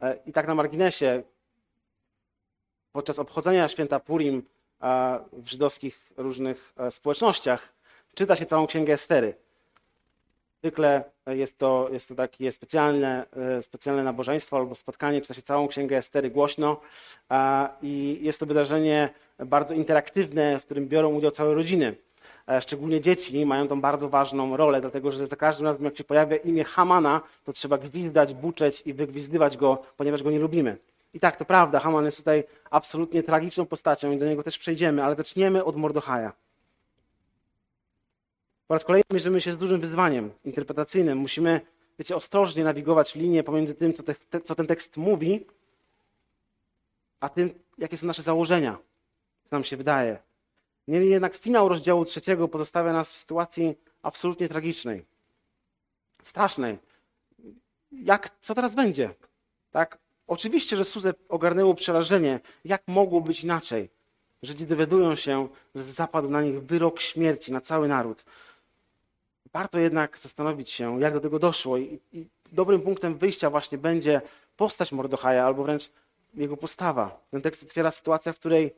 E, 0.00 0.18
I 0.26 0.32
tak 0.32 0.46
na 0.46 0.54
marginesie, 0.54 1.22
podczas 2.92 3.18
obchodzenia 3.18 3.68
święta 3.68 4.00
Purim 4.00 4.42
w 5.32 5.48
żydowskich 5.48 6.12
różnych 6.16 6.72
e, 6.76 6.90
społecznościach, 6.90 7.74
czyta 8.14 8.36
się 8.36 8.46
całą 8.46 8.66
księgę 8.66 8.92
Estery. 8.92 9.43
Zwykle 10.64 11.04
jest 11.26 11.58
to, 11.58 11.88
jest 11.92 12.08
to 12.08 12.14
takie 12.14 12.52
specjalne, 12.52 13.26
e, 13.56 13.62
specjalne 13.62 14.02
nabożeństwo 14.02 14.56
albo 14.56 14.74
spotkanie, 14.74 15.20
czyta 15.20 15.34
się 15.34 15.42
całą 15.42 15.68
księgę 15.68 15.96
Estery 15.96 16.30
głośno 16.30 16.80
i 17.82 18.18
jest 18.22 18.40
to 18.40 18.46
wydarzenie 18.46 19.10
bardzo 19.38 19.74
interaktywne, 19.74 20.60
w 20.60 20.64
którym 20.64 20.88
biorą 20.88 21.14
udział 21.14 21.30
całe 21.30 21.54
rodziny. 21.54 21.94
E, 22.48 22.60
szczególnie 22.60 23.00
dzieci 23.00 23.46
mają 23.46 23.68
tą 23.68 23.80
bardzo 23.80 24.08
ważną 24.08 24.56
rolę, 24.56 24.80
dlatego 24.80 25.10
że 25.10 25.26
za 25.26 25.36
każdym 25.36 25.66
razem, 25.66 25.84
jak 25.84 25.98
się 25.98 26.04
pojawia 26.04 26.36
imię 26.36 26.64
Hamana, 26.64 27.20
to 27.44 27.52
trzeba 27.52 27.78
gwizdać, 27.78 28.34
buczeć 28.34 28.82
i 28.86 28.94
wygwizdywać 28.94 29.56
go, 29.56 29.82
ponieważ 29.96 30.22
go 30.22 30.30
nie 30.30 30.38
lubimy. 30.38 30.76
I 31.14 31.20
tak, 31.20 31.36
to 31.36 31.44
prawda, 31.44 31.80
Haman 31.80 32.04
jest 32.04 32.18
tutaj 32.18 32.44
absolutnie 32.70 33.22
tragiczną 33.22 33.66
postacią 33.66 34.12
i 34.12 34.18
do 34.18 34.26
niego 34.26 34.42
też 34.42 34.58
przejdziemy, 34.58 35.04
ale 35.04 35.16
zaczniemy 35.16 35.64
od 35.64 35.76
Mordochaja. 35.76 36.43
Po 38.66 38.74
raz 38.74 38.84
kolejny 38.84 39.04
mierzymy 39.12 39.40
się 39.40 39.52
z 39.52 39.56
dużym 39.56 39.80
wyzwaniem 39.80 40.30
interpretacyjnym. 40.44 41.18
Musimy, 41.18 41.60
wiecie, 41.98 42.16
ostrożnie 42.16 42.64
nawigować 42.64 43.14
linię 43.14 43.42
pomiędzy 43.42 43.74
tym, 43.74 43.92
co, 43.92 44.02
te, 44.02 44.40
co 44.40 44.54
ten 44.54 44.66
tekst 44.66 44.96
mówi, 44.96 45.46
a 47.20 47.28
tym, 47.28 47.50
jakie 47.78 47.96
są 47.96 48.06
nasze 48.06 48.22
założenia, 48.22 48.78
co 49.44 49.56
nam 49.56 49.64
się 49.64 49.76
wydaje. 49.76 50.18
Niemniej 50.88 51.10
jednak 51.10 51.34
finał 51.34 51.68
rozdziału 51.68 52.04
trzeciego 52.04 52.48
pozostawia 52.48 52.92
nas 52.92 53.12
w 53.12 53.16
sytuacji 53.16 53.74
absolutnie 54.02 54.48
tragicznej, 54.48 55.04
strasznej. 56.22 56.78
Jak, 57.92 58.30
co 58.40 58.54
teraz 58.54 58.74
będzie? 58.74 59.14
Tak? 59.70 59.98
Oczywiście, 60.26 60.76
że 60.76 60.84
Suzę 60.84 61.14
ogarnęło 61.28 61.74
przerażenie. 61.74 62.40
Jak 62.64 62.82
mogło 62.88 63.20
być 63.20 63.44
inaczej? 63.44 63.90
Żydzi 64.42 64.66
dowiadują 64.66 65.16
się, 65.16 65.48
że 65.74 65.84
zapadł 65.84 66.30
na 66.30 66.42
nich 66.42 66.62
wyrok 66.62 67.00
śmierci 67.00 67.52
na 67.52 67.60
cały 67.60 67.88
naród 67.88 68.24
warto 69.54 69.78
jednak 69.78 70.18
zastanowić 70.18 70.70
się, 70.70 71.00
jak 71.00 71.14
do 71.14 71.20
tego 71.20 71.38
doszło. 71.38 71.78
I, 71.78 72.00
i 72.12 72.26
dobrym 72.52 72.80
punktem 72.80 73.18
wyjścia 73.18 73.50
właśnie 73.50 73.78
będzie 73.78 74.20
postać 74.56 74.92
Mordochaja, 74.92 75.46
albo 75.46 75.64
wręcz 75.64 75.90
jego 76.34 76.56
postawa. 76.56 77.20
Ten 77.30 77.42
tekst 77.42 77.62
otwiera 77.62 77.90
sytuacja, 77.90 78.32
w 78.32 78.38
której 78.38 78.74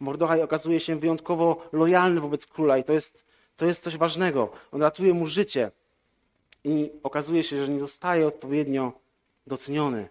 Mordochaj 0.00 0.42
okazuje 0.42 0.80
się 0.80 0.96
wyjątkowo 0.96 1.68
lojalny 1.72 2.20
wobec 2.20 2.46
króla 2.46 2.78
i 2.78 2.84
to 2.84 2.92
jest, 2.92 3.24
to 3.56 3.66
jest 3.66 3.82
coś 3.82 3.96
ważnego. 3.96 4.50
On 4.72 4.82
ratuje 4.82 5.14
mu 5.14 5.26
życie 5.26 5.70
i 6.64 6.90
okazuje 7.02 7.42
się, 7.42 7.66
że 7.66 7.72
nie 7.72 7.80
zostaje 7.80 8.26
odpowiednio 8.26 8.92
doceniony. 9.46 10.08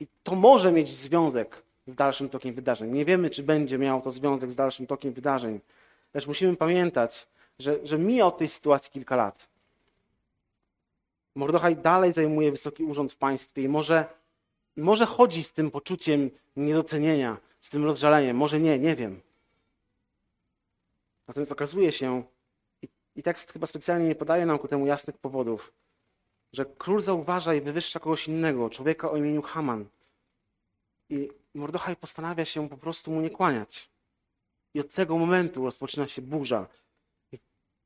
I 0.00 0.06
to 0.22 0.34
może 0.34 0.72
mieć 0.72 0.94
związek 0.96 1.62
z 1.86 1.94
dalszym 1.94 2.28
tokiem 2.28 2.54
wydarzeń. 2.54 2.92
Nie 2.92 3.04
wiemy, 3.04 3.30
czy 3.30 3.42
będzie 3.42 3.78
miał 3.78 4.02
to 4.02 4.10
związek 4.10 4.52
z 4.52 4.56
dalszym 4.56 4.86
tokiem 4.86 5.12
wydarzeń. 5.12 5.60
Lecz 6.14 6.26
musimy 6.26 6.56
pamiętać, 6.56 7.26
że, 7.58 7.86
że 7.86 7.98
mija 7.98 8.26
od 8.26 8.38
tej 8.38 8.48
sytuacji 8.48 8.92
kilka 8.92 9.16
lat. 9.16 9.48
Mordochaj 11.34 11.76
dalej 11.76 12.12
zajmuje 12.12 12.50
wysoki 12.50 12.84
urząd 12.84 13.12
w 13.12 13.16
państwie 13.16 13.62
i 13.62 13.68
może, 13.68 14.06
może 14.76 15.06
chodzi 15.06 15.44
z 15.44 15.52
tym 15.52 15.70
poczuciem 15.70 16.30
niedocenienia, 16.56 17.36
z 17.60 17.70
tym 17.70 17.84
rozżaleniem, 17.84 18.36
może 18.36 18.60
nie, 18.60 18.78
nie 18.78 18.96
wiem. 18.96 19.20
Natomiast 21.28 21.52
okazuje 21.52 21.92
się, 21.92 22.22
i, 22.82 22.88
i 23.16 23.22
tekst 23.22 23.52
chyba 23.52 23.66
specjalnie 23.66 24.08
nie 24.08 24.14
podaje 24.14 24.46
nam 24.46 24.58
ku 24.58 24.68
temu 24.68 24.86
jasnych 24.86 25.18
powodów, 25.18 25.72
że 26.52 26.64
król 26.78 27.00
zauważa 27.00 27.54
i 27.54 27.60
wywyższa 27.60 28.00
kogoś 28.00 28.28
innego, 28.28 28.70
człowieka 28.70 29.10
o 29.10 29.16
imieniu 29.16 29.42
Haman. 29.42 29.84
I 31.10 31.30
Mordochaj 31.54 31.96
postanawia 31.96 32.44
się 32.44 32.68
po 32.68 32.76
prostu 32.76 33.10
mu 33.10 33.20
nie 33.20 33.30
kłaniać. 33.30 33.90
I 34.74 34.80
od 34.80 34.90
tego 34.90 35.18
momentu 35.18 35.64
rozpoczyna 35.64 36.08
się 36.08 36.22
burza. 36.22 36.66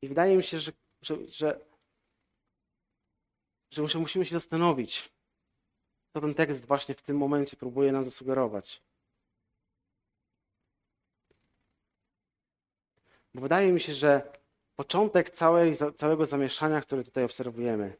I, 0.02 0.08
wydaje 0.08 0.36
mi 0.36 0.42
się, 0.42 0.58
że, 0.58 0.72
że, 1.02 1.16
że, 1.28 1.60
że 3.70 3.98
musimy 3.98 4.24
się 4.24 4.34
zastanowić, 4.34 5.12
co 6.12 6.20
ten 6.20 6.34
tekst 6.34 6.66
właśnie 6.66 6.94
w 6.94 7.02
tym 7.02 7.16
momencie 7.16 7.56
próbuje 7.56 7.92
nam 7.92 8.04
zasugerować. 8.04 8.82
Bo 13.34 13.40
wydaje 13.40 13.72
mi 13.72 13.80
się, 13.80 13.94
że 13.94 14.32
początek 14.76 15.30
całej, 15.30 15.74
całego 15.96 16.26
zamieszania, 16.26 16.80
które 16.80 17.04
tutaj 17.04 17.24
obserwujemy, 17.24 17.96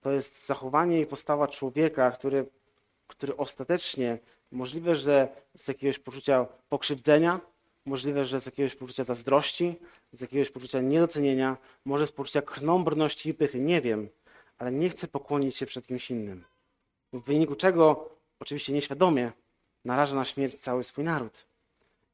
to 0.00 0.12
jest 0.12 0.46
zachowanie 0.46 1.00
i 1.00 1.06
postawa 1.06 1.48
człowieka, 1.48 2.10
który, 2.10 2.46
który 3.06 3.36
ostatecznie 3.36 4.18
możliwe, 4.50 4.96
że 4.96 5.28
z 5.54 5.68
jakiegoś 5.68 5.98
poczucia 5.98 6.46
pokrzywdzenia, 6.68 7.40
możliwe, 7.86 8.24
że 8.24 8.40
z 8.40 8.46
jakiegoś 8.46 8.74
poczucia 8.74 9.04
zazdrości, 9.04 9.76
z 10.12 10.20
jakiegoś 10.20 10.50
poczucia 10.50 10.80
niedocenienia, 10.80 11.56
może 11.84 12.06
z 12.06 12.12
poczucia 12.12 12.42
krnąbrności 12.42 13.28
i 13.28 13.34
pychy, 13.34 13.60
nie 13.60 13.80
wiem, 13.80 14.08
ale 14.58 14.72
nie 14.72 14.88
chce 14.88 15.08
pokłonić 15.08 15.56
się 15.56 15.66
przed 15.66 15.86
kimś 15.86 16.10
innym. 16.10 16.44
W 17.12 17.20
wyniku 17.20 17.54
czego, 17.54 18.10
oczywiście 18.40 18.72
nieświadomie, 18.72 19.32
naraża 19.84 20.16
na 20.16 20.24
śmierć 20.24 20.60
cały 20.60 20.84
swój 20.84 21.04
naród. 21.04 21.46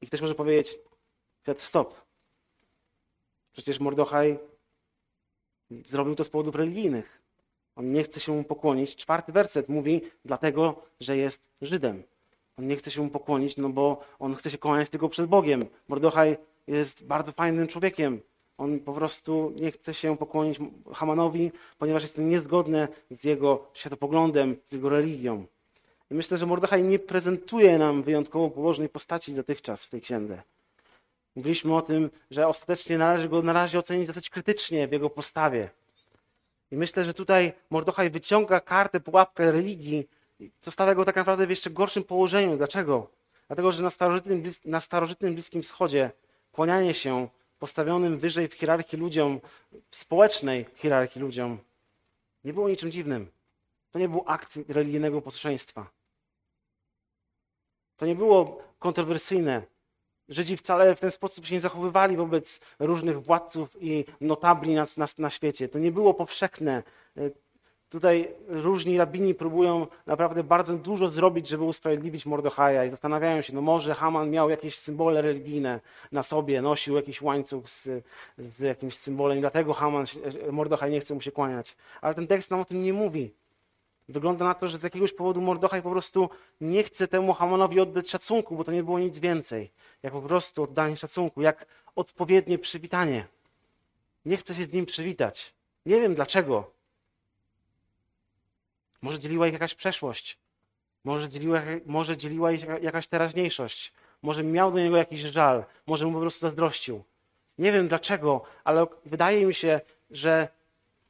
I 0.00 0.06
ktoś 0.06 0.20
może 0.20 0.34
powiedzieć, 0.34 0.78
Piotr, 1.44 1.62
stop. 1.62 1.94
Przecież 3.52 3.80
Mordochaj 3.80 4.38
zrobił 5.84 6.14
to 6.14 6.24
z 6.24 6.28
powodów 6.28 6.54
religijnych. 6.54 7.22
On 7.76 7.86
nie 7.86 8.02
chce 8.02 8.20
się 8.20 8.32
mu 8.32 8.44
pokłonić. 8.44 8.96
Czwarty 8.96 9.32
werset 9.32 9.68
mówi, 9.68 10.02
dlatego, 10.24 10.82
że 11.00 11.16
jest 11.16 11.50
Żydem. 11.62 12.02
On 12.60 12.66
nie 12.66 12.76
chce 12.76 12.90
się 12.90 13.02
mu 13.02 13.10
pokłonić, 13.10 13.56
no 13.56 13.68
bo 13.68 14.00
on 14.18 14.34
chce 14.34 14.50
się 14.50 14.58
kłaniać 14.58 14.90
tylko 14.90 15.08
przed 15.08 15.26
Bogiem. 15.26 15.64
Mordochaj 15.88 16.36
jest 16.66 17.06
bardzo 17.06 17.32
fajnym 17.32 17.66
człowiekiem. 17.66 18.20
On 18.58 18.80
po 18.80 18.92
prostu 18.92 19.52
nie 19.56 19.70
chce 19.70 19.94
się 19.94 20.16
pokłonić 20.16 20.58
Hamanowi, 20.94 21.52
ponieważ 21.78 22.02
jest 22.02 22.16
to 22.16 22.22
niezgodne 22.22 22.88
z 23.10 23.24
jego 23.24 23.66
światopoglądem, 23.74 24.56
z 24.64 24.72
jego 24.72 24.88
religią. 24.88 25.46
I 26.10 26.14
myślę, 26.14 26.38
że 26.38 26.46
Mordechaj 26.46 26.82
nie 26.82 26.98
prezentuje 26.98 27.78
nam 27.78 28.02
wyjątkowo 28.02 28.50
położnej 28.50 28.88
postaci 28.88 29.34
dotychczas 29.34 29.84
w 29.84 29.90
tej 29.90 30.00
księdze. 30.00 30.42
Mówiliśmy 31.36 31.76
o 31.76 31.82
tym, 31.82 32.10
że 32.30 32.48
ostatecznie 32.48 32.98
należy 32.98 33.28
go 33.28 33.42
na 33.42 33.52
razie 33.52 33.78
ocenić 33.78 34.06
dosyć 34.06 34.30
krytycznie 34.30 34.88
w 34.88 34.92
jego 34.92 35.10
postawie. 35.10 35.70
I 36.70 36.76
myślę, 36.76 37.04
że 37.04 37.14
tutaj 37.14 37.52
Mordochaj 37.70 38.10
wyciąga 38.10 38.60
kartę, 38.60 39.00
pułapkę 39.00 39.52
religii 39.52 40.08
zostawia 40.60 40.94
go 40.94 41.04
tak 41.04 41.16
naprawdę 41.16 41.46
w 41.46 41.50
jeszcze 41.50 41.70
gorszym 41.70 42.04
położeniu. 42.04 42.56
Dlaczego? 42.56 43.10
Dlatego, 43.46 43.72
że 43.72 43.82
na 43.82 43.90
starożytnym, 43.90 44.42
na 44.64 44.80
starożytnym 44.80 45.34
Bliskim 45.34 45.62
Wschodzie 45.62 46.10
kłanianie 46.52 46.94
się 46.94 47.28
postawionym 47.58 48.18
wyżej 48.18 48.48
w 48.48 48.54
hierarchii 48.54 48.98
ludziom, 48.98 49.40
w 49.90 49.96
społecznej 49.96 50.66
hierarchii 50.74 51.22
ludziom, 51.22 51.58
nie 52.44 52.52
było 52.52 52.68
niczym 52.68 52.92
dziwnym. 52.92 53.30
To 53.90 53.98
nie 53.98 54.08
był 54.08 54.24
akt 54.26 54.58
religijnego 54.68 55.22
posłuszeństwa. 55.22 55.90
To 57.96 58.06
nie 58.06 58.14
było 58.14 58.62
kontrowersyjne. 58.78 59.62
Żydzi 60.28 60.56
wcale 60.56 60.96
w 60.96 61.00
ten 61.00 61.10
sposób 61.10 61.46
się 61.46 61.54
nie 61.54 61.60
zachowywali 61.60 62.16
wobec 62.16 62.60
różnych 62.78 63.22
władców 63.22 63.76
i 63.80 64.04
notabli 64.20 64.74
na, 64.74 64.86
na, 64.96 65.06
na 65.18 65.30
świecie. 65.30 65.68
To 65.68 65.78
nie 65.78 65.92
było 65.92 66.14
powszechne. 66.14 66.82
Tutaj 67.90 68.34
różni 68.48 68.98
rabini 68.98 69.34
próbują 69.34 69.86
naprawdę 70.06 70.44
bardzo 70.44 70.76
dużo 70.76 71.08
zrobić, 71.08 71.48
żeby 71.48 71.64
usprawiedliwić 71.64 72.26
Mordechaja 72.26 72.84
i 72.84 72.90
zastanawiają 72.90 73.42
się, 73.42 73.54
no 73.54 73.60
może 73.60 73.94
Haman 73.94 74.30
miał 74.30 74.50
jakieś 74.50 74.78
symbole 74.78 75.22
religijne 75.22 75.80
na 76.12 76.22
sobie, 76.22 76.62
nosił 76.62 76.96
jakiś 76.96 77.22
łańcuch 77.22 77.68
z, 77.68 78.04
z 78.38 78.58
jakimś 78.58 78.96
symbolem 78.96 79.38
i 79.38 79.40
dlatego 79.40 79.74
Haman, 79.74 80.04
Mordechaj 80.50 80.90
nie 80.90 81.00
chce 81.00 81.14
mu 81.14 81.20
się 81.20 81.32
kłaniać. 81.32 81.76
Ale 82.00 82.14
ten 82.14 82.26
tekst 82.26 82.50
nam 82.50 82.60
o 82.60 82.64
tym 82.64 82.82
nie 82.82 82.92
mówi. 82.92 83.30
Wygląda 84.08 84.44
na 84.44 84.54
to, 84.54 84.68
że 84.68 84.78
z 84.78 84.82
jakiegoś 84.82 85.12
powodu 85.12 85.40
Mordechaj 85.40 85.82
po 85.82 85.90
prostu 85.90 86.30
nie 86.60 86.82
chce 86.82 87.08
temu 87.08 87.32
Hamanowi 87.32 87.80
oddać 87.80 88.10
szacunku, 88.10 88.56
bo 88.56 88.64
to 88.64 88.72
nie 88.72 88.82
było 88.82 88.98
nic 88.98 89.18
więcej. 89.18 89.70
Jak 90.02 90.12
po 90.12 90.22
prostu 90.22 90.62
oddanie 90.62 90.96
szacunku, 90.96 91.42
jak 91.42 91.66
odpowiednie 91.96 92.58
przywitanie. 92.58 93.26
Nie 94.24 94.36
chce 94.36 94.54
się 94.54 94.64
z 94.64 94.72
nim 94.72 94.86
przywitać. 94.86 95.54
Nie 95.86 96.00
wiem 96.00 96.14
dlaczego. 96.14 96.79
Może 99.02 99.18
dzieliła 99.18 99.46
ich 99.46 99.52
jakaś 99.52 99.74
przeszłość. 99.74 100.38
Może 101.04 101.28
dzieliła, 101.28 101.62
może 101.86 102.16
dzieliła 102.16 102.52
ich 102.52 102.64
jakaś 102.82 103.08
teraźniejszość. 103.08 103.92
Może 104.22 104.44
miał 104.44 104.72
do 104.72 104.78
niego 104.78 104.96
jakiś 104.96 105.20
żal. 105.20 105.64
Może 105.86 106.06
mu 106.06 106.12
po 106.12 106.20
prostu 106.20 106.40
zazdrościł. 106.40 107.04
Nie 107.58 107.72
wiem 107.72 107.88
dlaczego, 107.88 108.42
ale 108.64 108.86
wydaje 109.04 109.46
mi 109.46 109.54
się, 109.54 109.80
że 110.10 110.48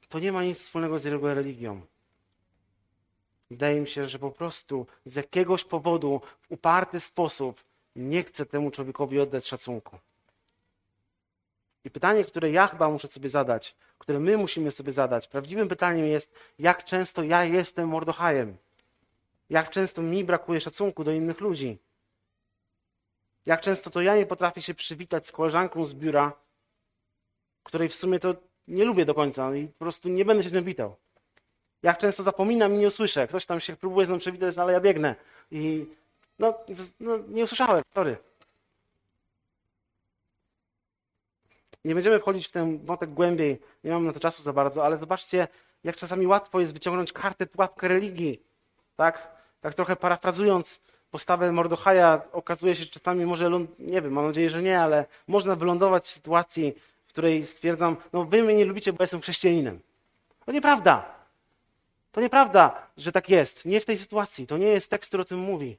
to 0.08 0.18
nie 0.18 0.32
ma 0.32 0.42
nic 0.42 0.58
wspólnego 0.58 0.98
z 0.98 1.04
jego 1.04 1.34
religią. 1.34 1.80
Wydaje 3.50 3.80
mi 3.80 3.88
się, 3.88 4.08
że 4.08 4.18
po 4.18 4.30
prostu 4.30 4.86
z 5.04 5.14
jakiegoś 5.14 5.64
powodu 5.64 6.20
w 6.40 6.50
uparty 6.50 7.00
sposób 7.00 7.64
nie 7.96 8.22
chce 8.22 8.46
temu 8.46 8.70
człowiekowi 8.70 9.20
oddać 9.20 9.46
szacunku. 9.46 9.98
I 11.84 11.90
pytanie, 11.90 12.24
które 12.24 12.50
ja 12.50 12.66
chyba 12.66 12.90
muszę 12.90 13.08
sobie 13.08 13.28
zadać, 13.28 13.76
które 13.98 14.20
my 14.20 14.36
musimy 14.36 14.70
sobie 14.70 14.92
zadać, 14.92 15.28
prawdziwym 15.28 15.68
pytaniem 15.68 16.06
jest, 16.06 16.54
jak 16.58 16.84
często 16.84 17.22
ja 17.22 17.44
jestem 17.44 17.88
Mordochajem? 17.88 18.56
Jak 19.50 19.70
często 19.70 20.02
mi 20.02 20.24
brakuje 20.24 20.60
szacunku 20.60 21.04
do 21.04 21.12
innych 21.12 21.40
ludzi? 21.40 21.78
Jak 23.46 23.60
często 23.60 23.90
to 23.90 24.02
ja 24.02 24.16
nie 24.16 24.26
potrafię 24.26 24.62
się 24.62 24.74
przywitać 24.74 25.26
z 25.26 25.32
koleżanką 25.32 25.84
z 25.84 25.94
biura, 25.94 26.32
której 27.62 27.88
w 27.88 27.94
sumie 27.94 28.18
to 28.18 28.34
nie 28.68 28.84
lubię 28.84 29.04
do 29.04 29.14
końca 29.14 29.56
i 29.56 29.66
po 29.66 29.78
prostu 29.78 30.08
nie 30.08 30.24
będę 30.24 30.42
się 30.42 30.48
z 30.48 30.52
nią 30.52 30.64
witał. 30.64 30.96
Jak 31.82 31.98
często 31.98 32.22
zapominam 32.22 32.74
i 32.74 32.76
nie 32.76 32.86
usłyszę. 32.86 33.28
Ktoś 33.28 33.46
tam 33.46 33.60
się 33.60 33.76
próbuje 33.76 34.06
z 34.06 34.10
nią 34.10 34.18
przywitać, 34.18 34.58
ale 34.58 34.72
ja 34.72 34.80
biegnę. 34.80 35.14
I 35.50 35.86
no, 36.38 36.54
no 37.00 37.18
nie 37.28 37.44
usłyszałem, 37.44 37.82
sorry. 37.94 38.16
Nie 41.84 41.94
będziemy 41.94 42.18
wchodzić 42.18 42.48
w 42.48 42.52
ten 42.52 42.84
wątek 42.84 43.10
głębiej, 43.10 43.60
nie 43.84 43.90
mam 43.90 44.06
na 44.06 44.12
to 44.12 44.20
czasu 44.20 44.42
za 44.42 44.52
bardzo, 44.52 44.84
ale 44.84 44.98
zobaczcie, 44.98 45.48
jak 45.84 45.96
czasami 45.96 46.26
łatwo 46.26 46.60
jest 46.60 46.72
wyciągnąć 46.72 47.12
kartę, 47.12 47.46
pułapkę 47.46 47.88
religii. 47.88 48.42
Tak? 48.96 49.40
Tak 49.60 49.74
trochę 49.74 49.96
parafrazując 49.96 50.80
postawę 51.10 51.52
Mordochaja, 51.52 52.22
okazuje 52.32 52.76
się, 52.76 52.84
że 52.84 52.90
czasami 52.90 53.26
może, 53.26 53.50
nie 53.78 54.02
wiem, 54.02 54.12
mam 54.12 54.26
nadzieję, 54.26 54.50
że 54.50 54.62
nie, 54.62 54.80
ale 54.80 55.04
można 55.28 55.56
wylądować 55.56 56.04
w 56.04 56.10
sytuacji, 56.10 56.74
w 57.06 57.12
której 57.12 57.46
stwierdzam, 57.46 57.96
no 58.12 58.24
wy 58.24 58.42
mnie 58.42 58.54
nie 58.54 58.64
lubicie, 58.64 58.92
bo 58.92 59.02
jestem 59.02 59.20
chrześcijaninem. 59.20 59.80
To 60.46 60.52
nieprawda. 60.52 61.14
To 62.12 62.20
nieprawda, 62.20 62.86
że 62.96 63.12
tak 63.12 63.30
jest. 63.30 63.64
Nie 63.64 63.80
w 63.80 63.84
tej 63.84 63.98
sytuacji. 63.98 64.46
To 64.46 64.58
nie 64.58 64.66
jest 64.66 64.90
tekst, 64.90 65.10
który 65.10 65.20
o 65.20 65.24
tym 65.24 65.38
mówi. 65.38 65.78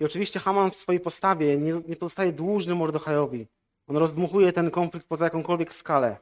I 0.00 0.04
oczywiście 0.04 0.40
Haman 0.40 0.70
w 0.70 0.76
swojej 0.76 1.00
postawie 1.00 1.58
nie, 1.58 1.72
nie 1.88 1.96
pozostaje 1.96 2.32
dłużny 2.32 2.74
Mordechajowi. 2.74 3.46
On 3.86 3.96
rozdmuchuje 3.96 4.52
ten 4.52 4.70
konflikt 4.70 5.06
poza 5.08 5.24
jakąkolwiek 5.24 5.74
skalę. 5.74 6.18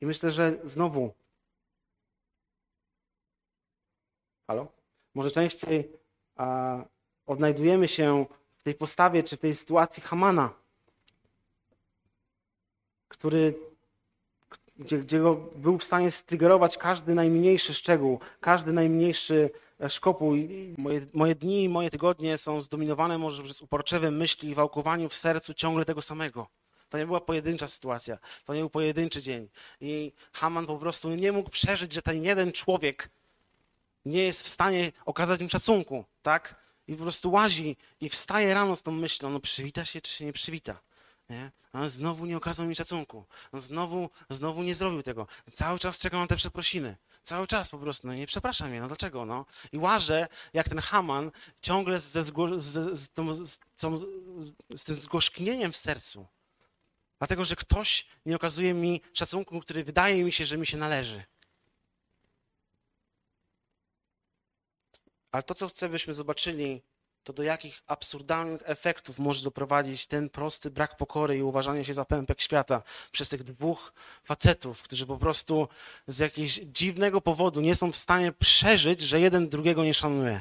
I 0.00 0.06
myślę, 0.06 0.30
że 0.30 0.56
znowu. 0.64 1.14
Halo? 4.46 4.66
Może 5.14 5.30
częściej 5.30 5.92
a, 6.36 6.78
odnajdujemy 7.26 7.88
się 7.88 8.26
w 8.56 8.62
tej 8.62 8.74
postawie 8.74 9.22
czy 9.22 9.36
w 9.36 9.40
tej 9.40 9.54
sytuacji 9.54 10.02
Hamana, 10.02 10.54
który 13.08 13.54
gdzie, 14.78 14.98
gdzie 14.98 15.20
go 15.20 15.34
był 15.34 15.78
w 15.78 15.84
stanie 15.84 16.10
strygerować 16.10 16.78
każdy 16.78 17.14
najmniejszy 17.14 17.74
szczegół, 17.74 18.20
każdy 18.40 18.72
najmniejszy 18.72 19.50
szkopuł. 19.88 20.34
Moje, 20.78 21.00
moje 21.12 21.34
dni 21.34 21.64
i 21.64 21.68
moje 21.68 21.90
tygodnie 21.90 22.38
są 22.38 22.62
zdominowane 22.62 23.18
może 23.18 23.42
przez 23.42 23.62
uporczywe 23.62 24.10
myśli 24.10 24.48
i 24.48 24.54
wałkowaniu 24.54 25.08
w 25.08 25.14
sercu 25.14 25.54
ciągle 25.54 25.84
tego 25.84 26.02
samego. 26.02 26.48
To 26.88 26.98
nie 26.98 27.06
była 27.06 27.20
pojedyncza 27.20 27.68
sytuacja, 27.68 28.18
to 28.44 28.54
nie 28.54 28.60
był 28.60 28.70
pojedynczy 28.70 29.22
dzień. 29.22 29.48
I 29.80 30.12
Haman 30.32 30.66
po 30.66 30.78
prostu 30.78 31.10
nie 31.10 31.32
mógł 31.32 31.50
przeżyć, 31.50 31.92
że 31.92 32.02
ten 32.02 32.24
jeden 32.24 32.52
człowiek 32.52 33.10
nie 34.04 34.24
jest 34.24 34.42
w 34.42 34.48
stanie 34.48 34.92
okazać 35.04 35.40
mu 35.40 35.48
szacunku, 35.48 36.04
tak? 36.22 36.68
I 36.88 36.94
po 36.94 37.02
prostu 37.02 37.30
łazi 37.30 37.76
i 38.00 38.08
wstaje 38.08 38.54
rano 38.54 38.76
z 38.76 38.82
tą 38.82 38.92
myślą, 38.92 39.30
no 39.30 39.40
przywita 39.40 39.84
się 39.84 40.00
czy 40.00 40.12
się 40.12 40.24
nie 40.24 40.32
przywita. 40.32 40.80
Nie? 41.30 41.50
On 41.72 41.88
znowu 41.88 42.26
nie 42.26 42.36
okazał 42.36 42.66
mi 42.66 42.76
szacunku. 42.76 43.24
On 43.52 43.60
znowu, 43.60 44.10
znowu 44.30 44.62
nie 44.62 44.74
zrobił 44.74 45.02
tego. 45.02 45.26
Cały 45.52 45.78
czas 45.78 45.98
czekam 45.98 46.20
na 46.20 46.26
te 46.26 46.36
przeprosiny. 46.36 46.96
Cały 47.22 47.46
czas 47.46 47.70
po 47.70 47.78
prostu, 47.78 48.06
no 48.06 48.14
nie 48.14 48.26
przepraszam 48.26 48.68
mnie, 48.68 48.80
no 48.80 48.88
dlaczego, 48.88 49.24
no? 49.24 49.46
I 49.72 49.78
łażę, 49.78 50.28
jak 50.52 50.68
ten 50.68 50.78
Haman, 50.78 51.30
ciągle 51.62 52.00
ze, 52.00 52.20
zgło- 52.20 52.60
z, 52.60 52.98
z, 52.98 53.10
tą, 53.10 53.32
z, 53.32 53.58
tą, 53.76 53.98
z 54.74 54.84
tym 54.84 54.94
zgorzknieniem 54.94 55.72
w 55.72 55.76
sercu. 55.76 56.26
Dlatego, 57.18 57.44
że 57.44 57.56
ktoś 57.56 58.06
nie 58.26 58.36
okazuje 58.36 58.74
mi 58.74 59.00
szacunku, 59.12 59.60
który 59.60 59.84
wydaje 59.84 60.24
mi 60.24 60.32
się, 60.32 60.46
że 60.46 60.58
mi 60.58 60.66
się 60.66 60.76
należy. 60.76 61.24
Ale 65.32 65.42
to, 65.42 65.54
co 65.54 65.68
chcę, 65.68 65.88
byśmy 65.88 66.12
zobaczyli, 66.12 66.82
to 67.24 67.32
do 67.32 67.42
jakich 67.42 67.82
absurdalnych 67.86 68.60
efektów 68.64 69.18
może 69.18 69.44
doprowadzić 69.44 70.06
ten 70.06 70.30
prosty 70.30 70.70
brak 70.70 70.96
pokory 70.96 71.36
i 71.38 71.42
uważania 71.42 71.84
się 71.84 71.94
za 71.94 72.04
pępek 72.04 72.40
świata 72.40 72.82
przez 73.12 73.28
tych 73.28 73.42
dwóch 73.42 73.92
facetów, 74.24 74.82
którzy 74.82 75.06
po 75.06 75.16
prostu 75.16 75.68
z 76.06 76.18
jakiegoś 76.18 76.52
dziwnego 76.52 77.20
powodu 77.20 77.60
nie 77.60 77.74
są 77.74 77.92
w 77.92 77.96
stanie 77.96 78.32
przeżyć, 78.32 79.00
że 79.00 79.20
jeden 79.20 79.48
drugiego 79.48 79.84
nie 79.84 79.94
szanuje. 79.94 80.40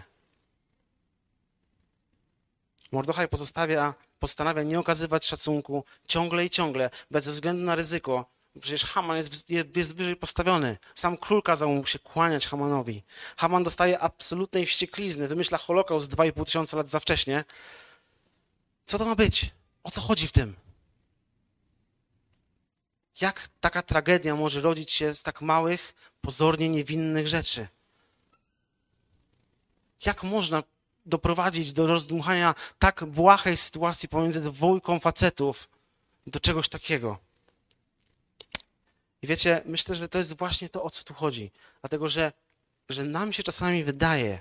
Mordechaj 2.92 3.28
pozostawia, 3.28 3.94
postanawia 4.20 4.64
nie 4.64 4.80
okazywać 4.80 5.26
szacunku 5.26 5.84
ciągle 6.08 6.46
i 6.46 6.50
ciągle, 6.50 6.90
bez 7.12 7.30
względu 7.30 7.64
na 7.64 7.76
ryzyko. 7.76 8.37
Przecież 8.62 8.84
Haman 8.86 9.18
jest, 9.18 9.50
jest, 9.50 9.96
wyżej 9.96 10.16
postawiony. 10.16 10.78
Sam 10.96 11.18
król 11.18 11.44
kazał 11.44 11.70
mu 11.70 11.86
się 11.86 12.00
kłaniać 12.00 12.48
Hamanowi. 12.48 13.04
Haman 13.38 13.64
dostaje 13.64 14.00
absolutnej 14.00 14.66
wścieklizny, 14.66 15.28
wymyśla 15.28 15.58
Holokaust 15.58 16.16
2,5 16.16 16.46
tysiąca 16.46 16.78
lat 16.78 16.90
za 16.90 17.00
wcześnie. 17.00 17.46
Co 18.86 18.98
to 18.98 19.06
ma 19.06 19.16
być? 19.16 19.52
O 19.84 19.92
co 19.92 20.02
chodzi 20.02 20.28
w 20.28 20.32
tym? 20.32 20.56
Jak 23.22 23.50
taka 23.60 23.82
tragedia 23.82 24.36
może 24.36 24.62
rodzić 24.62 24.92
się 24.92 25.16
z 25.16 25.24
tak 25.24 25.42
małych, 25.42 25.94
pozornie 26.22 26.70
niewinnych 26.70 27.28
rzeczy? 27.28 27.68
Jak 30.06 30.24
można 30.24 30.64
doprowadzić 31.06 31.74
do 31.74 31.88
rozdmuchania 31.88 32.56
tak 32.80 33.06
błahej 33.06 33.58
sytuacji 33.58 34.10
pomiędzy 34.10 34.42
dwójką 34.42 35.00
facetów 35.00 35.70
do 36.28 36.40
czegoś 36.40 36.70
takiego? 36.70 37.27
Wiecie, 39.28 39.62
myślę, 39.66 39.96
że 39.96 40.10
to 40.10 40.18
jest 40.18 40.38
właśnie 40.38 40.70
to, 40.70 40.84
o 40.84 40.90
co 40.90 41.04
tu 41.04 41.14
chodzi. 41.14 41.52
Dlatego, 41.82 42.10
że, 42.10 42.32
że 42.90 43.04
nam 43.04 43.34
się 43.34 43.44
czasami 43.44 43.84
wydaje, 43.84 44.40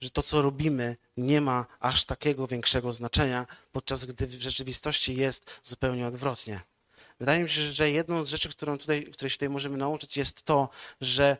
że 0.00 0.10
to, 0.10 0.22
co 0.22 0.42
robimy, 0.42 0.96
nie 1.16 1.40
ma 1.40 1.66
aż 1.80 2.04
takiego 2.04 2.46
większego 2.46 2.92
znaczenia, 2.92 3.46
podczas 3.72 4.04
gdy 4.04 4.26
w 4.26 4.42
rzeczywistości 4.42 5.16
jest 5.16 5.60
zupełnie 5.64 6.06
odwrotnie. 6.06 6.60
Wydaje 7.18 7.42
mi 7.42 7.50
się, 7.50 7.72
że 7.72 7.90
jedną 7.90 8.24
z 8.24 8.28
rzeczy, 8.28 8.48
którą 8.48 8.78
tutaj, 8.78 9.04
której 9.04 9.30
się 9.30 9.36
tutaj 9.36 9.48
możemy 9.48 9.76
nauczyć, 9.76 10.16
jest 10.16 10.42
to, 10.42 10.68
że 11.00 11.36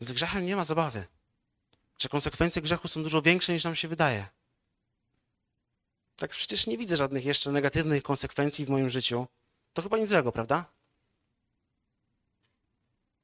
z 0.00 0.12
grzechem 0.12 0.46
nie 0.46 0.56
ma 0.56 0.64
zabawy. 0.64 1.04
Że 1.98 2.08
konsekwencje 2.08 2.62
grzechu 2.62 2.88
są 2.88 3.02
dużo 3.02 3.22
większe 3.22 3.52
niż 3.52 3.64
nam 3.64 3.74
się 3.76 3.88
wydaje. 3.88 4.26
Tak 6.16 6.30
przecież 6.30 6.66
nie 6.66 6.78
widzę 6.78 6.96
żadnych 6.96 7.24
jeszcze 7.24 7.52
negatywnych 7.52 8.02
konsekwencji 8.02 8.64
w 8.64 8.68
moim 8.68 8.90
życiu. 8.90 9.26
To 9.72 9.82
chyba 9.82 9.98
nic 9.98 10.10
złego, 10.10 10.32
prawda? 10.32 10.77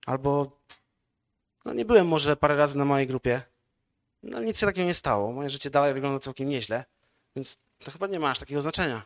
Albo 0.06 0.60
no 1.64 1.72
nie 1.72 1.84
byłem 1.84 2.08
może 2.08 2.36
parę 2.36 2.56
razy 2.56 2.78
na 2.78 2.84
mojej 2.84 3.06
grupie. 3.06 3.42
No 4.22 4.40
nic 4.40 4.58
się 4.58 4.66
takiego 4.66 4.86
nie 4.86 4.94
stało. 4.94 5.32
Moje 5.32 5.50
życie 5.50 5.70
dalej 5.70 5.94
wygląda 5.94 6.18
całkiem 6.18 6.48
nieźle, 6.48 6.84
więc 7.36 7.58
to 7.78 7.90
chyba 7.90 8.06
nie 8.06 8.20
ma 8.20 8.30
aż 8.30 8.40
takiego 8.40 8.62
znaczenia. 8.62 9.02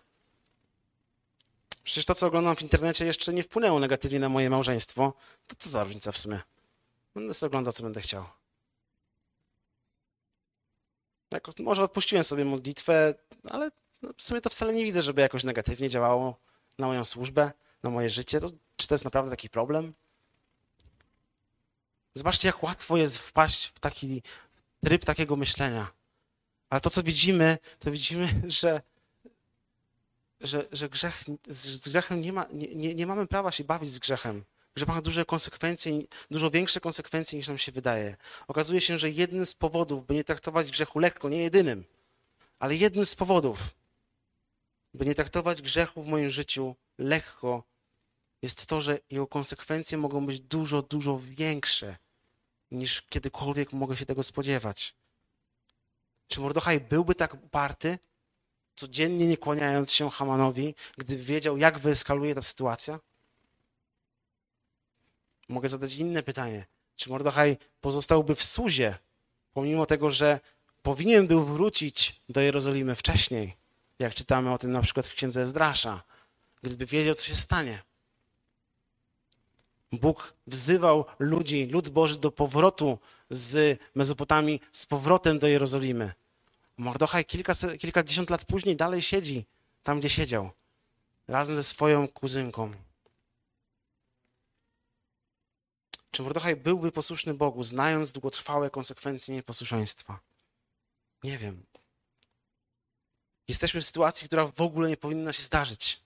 Przecież 1.85 2.07
to, 2.07 2.15
co 2.15 2.27
oglądam 2.27 2.57
w 2.57 2.63
internecie, 2.63 3.07
jeszcze 3.07 3.33
nie 3.33 3.43
wpłynęło 3.43 3.81
negatywnie 3.81 4.21
na 4.21 4.29
moje 4.29 4.51
małżeństwo. 4.51 5.13
To 5.47 5.57
co 5.59 5.71
za 5.71 5.85
różnica 5.85 6.13
w 6.13 6.19
sumie? 6.19 6.41
Będę 7.15 7.35
sobie 7.35 7.49
oglądał, 7.49 7.73
co 7.73 7.83
będę 7.83 8.01
chciał. 8.01 8.25
Jako, 11.33 11.53
może 11.59 11.83
odpuściłem 11.83 12.25
sobie 12.25 12.45
modlitwę, 12.45 13.15
ale 13.51 13.71
no, 14.03 14.11
w 14.17 14.23
sumie 14.23 14.41
to 14.41 14.51
wcale 14.51 14.73
nie 14.73 14.85
widzę, 14.85 15.03
żeby 15.03 15.23
jakoś 15.23 15.45
negatywnie 15.45 15.89
działało 15.89 16.37
na 16.79 16.87
moją 16.87 17.05
służbę, 17.05 17.53
na 17.83 17.91
moje 17.91 18.11
życie. 18.11 18.41
To, 18.41 18.51
czy 18.77 18.89
to 18.89 18.95
jest 18.95 19.05
naprawdę 19.05 19.31
taki 19.31 19.51
problem? 19.51 19.95
Zobaczcie, 22.19 22.49
jak 22.49 22.63
łatwo 22.63 22.97
jest 22.97 23.19
wpaść 23.19 23.67
w 23.67 23.81
taki 23.81 24.23
tryb 24.85 25.05
takiego 25.05 25.37
myślenia. 25.37 25.93
Ale 26.71 26.81
to, 26.81 26.91
co 26.91 27.03
widzimy, 27.03 27.59
to 27.79 27.91
widzimy, 27.91 28.43
że, 28.61 28.83
że, 30.41 30.69
że 30.73 30.89
grzech, 30.89 31.25
z 31.49 31.89
grzechem 31.89 32.21
nie, 32.21 32.33
ma, 32.33 32.47
nie, 32.53 32.75
nie, 32.75 32.95
nie 32.95 33.07
mamy 33.07 33.27
prawa 33.27 33.53
się 33.53 33.65
bawić 33.65 33.91
z 33.91 33.99
grzechem. 33.99 34.45
Grzech 34.75 34.89
ma 34.89 35.03
duże 35.03 35.25
konsekwencje, 35.25 36.03
dużo 36.31 36.51
większe 36.51 36.81
konsekwencje 36.81 37.39
niż 37.39 37.49
nam 37.49 37.59
się 37.59 37.73
wydaje. 37.73 38.17
Okazuje 38.49 38.81
się, 38.81 38.99
że 38.99 39.11
jednym 39.11 39.47
z 39.47 39.55
powodów, 39.55 40.07
by 40.07 40.15
nie 40.15 40.25
traktować 40.25 40.71
grzechu 40.71 40.99
lekko, 40.99 41.29
nie 41.29 41.43
jedynym, 41.43 41.85
ale 42.61 42.77
jednym 42.77 43.07
z 43.07 43.17
powodów, 43.17 43.75
by 44.95 45.07
nie 45.07 45.15
traktować 45.15 45.63
grzechu 45.63 46.03
w 46.03 46.07
moim 46.07 46.31
życiu 46.31 46.75
lekko, 46.99 47.63
jest 48.43 48.67
to, 48.67 48.81
że 48.81 48.99
jego 49.11 49.27
konsekwencje 49.27 49.99
mogą 49.99 50.27
być 50.27 50.41
dużo, 50.41 50.83
dużo 50.83 51.19
większe 51.19 51.97
niż 52.71 53.03
kiedykolwiek 53.03 53.73
mogę 53.73 53.97
się 53.97 54.07
tego 54.07 54.23
spodziewać. 54.23 54.95
Czy 56.29 56.41
Mordechaj 56.41 56.81
byłby 56.81 57.15
tak 57.15 57.35
uparty, 57.35 57.99
codziennie 58.75 59.27
nie 59.27 59.37
kłaniając 59.37 59.93
się 59.93 60.11
Hamanowi, 60.11 60.75
gdyby 60.99 61.23
wiedział, 61.23 61.59
jak 61.59 61.79
wyeskaluje 61.79 62.35
ta 62.35 62.43
sytuacja? 62.43 63.01
Mogę 65.49 65.69
zadać 65.69 65.95
inne 65.95 66.23
pytanie. 66.23 66.67
Czy 66.97 67.11
Mordechaj 67.11 67.57
pozostałby 67.81 68.35
w 68.35 68.43
Suzie, 68.45 68.99
pomimo 69.53 69.87
tego, 69.87 70.11
że 70.11 70.41
powinien 70.83 71.27
był 71.27 71.45
wrócić 71.45 72.21
do 72.29 72.41
Jerozolimy 72.41 72.95
wcześniej, 72.95 73.57
jak 73.99 74.15
czytamy 74.15 74.53
o 74.53 74.59
tym 74.59 74.73
na 74.73 74.83
przykład 74.83 75.07
w 75.07 75.15
księdze 75.15 75.43
Ezdrasza, 75.43 76.03
gdyby 76.63 76.87
wiedział, 76.87 77.15
co 77.15 77.25
się 77.25 77.35
stanie? 77.35 77.83
Bóg 79.93 80.35
wzywał 80.47 81.05
ludzi, 81.19 81.67
lud 81.67 81.89
Boży 81.89 82.19
do 82.19 82.31
powrotu 82.31 82.99
z 83.31 83.81
Mezopotamii, 83.95 84.61
z 84.73 84.87
powrotem 84.87 85.39
do 85.39 85.47
Jerozolimy. 85.47 86.13
Mordochaj 86.77 87.25
kilka, 87.25 87.53
kilkadziesiąt 87.79 88.31
lat 88.31 88.45
później 88.45 88.77
dalej 88.77 89.03
siedzi 89.03 89.45
tam, 89.83 90.01
gdzie 90.01 90.09
siedział, 90.09 90.51
razem 91.29 91.57
ze 91.57 91.63
swoją 91.63 92.09
kuzynką. 92.09 92.75
Czy 96.11 96.23
Mordochaj 96.23 96.57
byłby 96.57 96.93
posłuszny 96.93 97.35
Bogu, 97.35 97.65
znając 97.65 98.13
długotrwałe 98.13 98.71
konsekwencje 98.71 99.35
nieposłuszeństwa? 99.35 100.21
Nie 101.25 101.39
wiem. 101.39 101.63
Jesteśmy 103.49 103.81
w 103.81 103.87
sytuacji, 103.87 104.27
która 104.27 104.47
w 104.47 104.61
ogóle 104.61 104.89
nie 104.89 104.97
powinna 104.97 105.33
się 105.33 105.43
zdarzyć. 105.43 106.01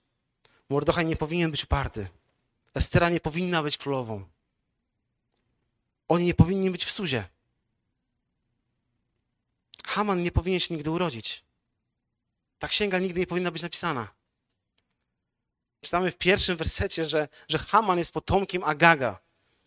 Mordochaj 0.69 1.05
nie 1.05 1.15
powinien 1.15 1.51
być 1.51 1.63
uparty. 1.63 2.07
Estera 2.75 3.09
nie 3.09 3.19
powinna 3.19 3.63
być 3.63 3.77
królową. 3.77 4.25
Oni 6.07 6.25
nie 6.25 6.33
powinni 6.33 6.71
być 6.71 6.85
w 6.85 6.91
Suzie. 6.91 7.27
Haman 9.85 10.21
nie 10.21 10.31
powinien 10.31 10.59
się 10.59 10.73
nigdy 10.73 10.91
urodzić. 10.91 11.43
Ta 12.59 12.67
księga 12.67 12.99
nigdy 12.99 13.19
nie 13.19 13.27
powinna 13.27 13.51
być 13.51 13.61
napisana. 13.61 14.07
Czytamy 15.81 16.11
w 16.11 16.17
pierwszym 16.17 16.57
wersecie, 16.57 17.05
że, 17.05 17.27
że 17.49 17.57
Haman 17.57 17.97
jest 17.97 18.13
potomkiem 18.13 18.63
Agaga. 18.63 19.19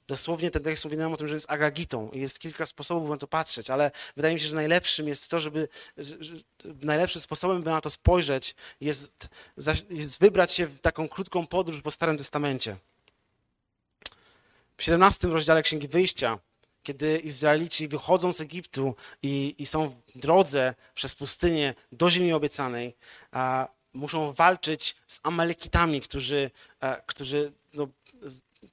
Dosłownie 0.09 0.51
ten 0.51 0.63
tekst 0.63 0.85
mówi 0.85 0.97
nam 0.97 1.13
o 1.13 1.17
tym, 1.17 1.29
że 1.29 1.35
jest 1.35 1.51
agagitą 1.51 2.11
i 2.11 2.21
jest 2.21 2.39
kilka 2.39 2.67
sposobów 2.67 3.11
na 3.11 3.17
to 3.17 3.27
patrzeć, 3.27 3.71
ale 3.71 3.91
wydaje 4.17 4.35
mi 4.35 4.41
się, 4.41 4.47
że 4.49 4.57
najlepszym 4.57 5.09
jest 5.09 5.31
to, 5.31 5.41
żeby 5.41 5.69
że, 5.97 6.25
że 6.25 6.35
najlepszym 6.65 7.21
sposobem, 7.21 7.63
by 7.63 7.71
na 7.71 7.81
to 7.81 7.91
spojrzeć, 7.91 8.55
jest, 8.81 9.29
jest 9.91 10.21
wybrać 10.21 10.53
się 10.53 10.67
w 10.67 10.81
taką 10.81 11.09
krótką 11.09 11.47
podróż 11.47 11.83
po 11.83 11.91
Starym 11.91 12.17
Testamencie. 12.17 12.77
W 14.77 14.83
17 14.83 15.29
rozdziale 15.29 15.63
Księgi 15.63 15.89
Wyjścia, 15.89 16.39
kiedy 16.83 17.19
Izraelici 17.19 17.89
wychodzą 17.89 18.33
z 18.33 18.41
Egiptu 18.41 18.95
i, 19.23 19.55
i 19.59 19.67
są 19.67 19.89
w 19.89 20.19
drodze 20.19 20.75
przez 20.95 21.15
pustynię 21.15 21.75
do 21.93 22.11
ziemi 22.11 22.33
obiecanej, 22.33 22.97
a, 23.33 23.69
muszą 23.93 24.33
walczyć 24.33 24.97
z 25.07 25.21
Amalekitami, 25.23 26.01
którzy, 26.01 26.51
a, 26.81 26.97
którzy 26.97 27.53
no, 27.75 27.89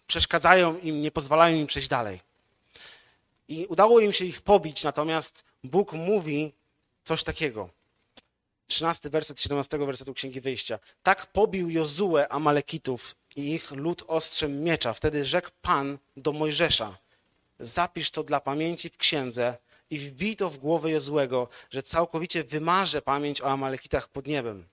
przeszkadzają 0.07 0.79
im, 0.79 1.01
nie 1.01 1.11
pozwalają 1.11 1.55
im 1.55 1.67
przejść 1.67 1.87
dalej. 1.87 2.19
I 3.47 3.65
udało 3.65 3.99
im 3.99 4.13
się 4.13 4.25
ich 4.25 4.41
pobić, 4.41 4.83
natomiast 4.83 5.45
Bóg 5.63 5.93
mówi 5.93 6.53
coś 7.03 7.23
takiego. 7.23 7.69
13 8.67 9.09
werset 9.09 9.41
17 9.41 9.77
wersetu 9.77 10.13
Księgi 10.13 10.41
Wyjścia. 10.41 10.79
Tak 11.03 11.25
pobił 11.25 11.69
Jozue 11.69 12.17
Amalekitów 12.29 13.15
ich 13.37 13.71
lud 13.71 14.03
ostrzem 14.07 14.63
miecza. 14.63 14.93
Wtedy 14.93 15.25
rzekł 15.25 15.49
Pan 15.61 15.97
do 16.17 16.31
Mojżesza, 16.31 16.97
zapisz 17.59 18.11
to 18.11 18.23
dla 18.23 18.39
pamięci 18.39 18.89
w 18.89 18.97
księdze 18.97 19.57
i 19.89 19.99
wbij 19.99 20.35
to 20.35 20.49
w 20.49 20.57
głowę 20.57 20.91
Jozłego, 20.91 21.47
że 21.69 21.83
całkowicie 21.83 22.43
wymarzę 22.43 23.01
pamięć 23.01 23.41
o 23.41 23.51
Amalekitach 23.51 24.07
pod 24.07 24.27
niebem. 24.27 24.65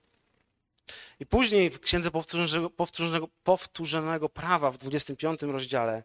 I 1.19 1.25
później 1.25 1.69
w 1.69 1.79
Księdze 1.79 2.11
Powtórzonego, 2.11 2.69
powtórzonego, 2.69 3.27
powtórzonego 3.43 4.29
Prawa 4.29 4.71
w 4.71 4.77
25 4.77 5.41
rozdziale 5.41 6.03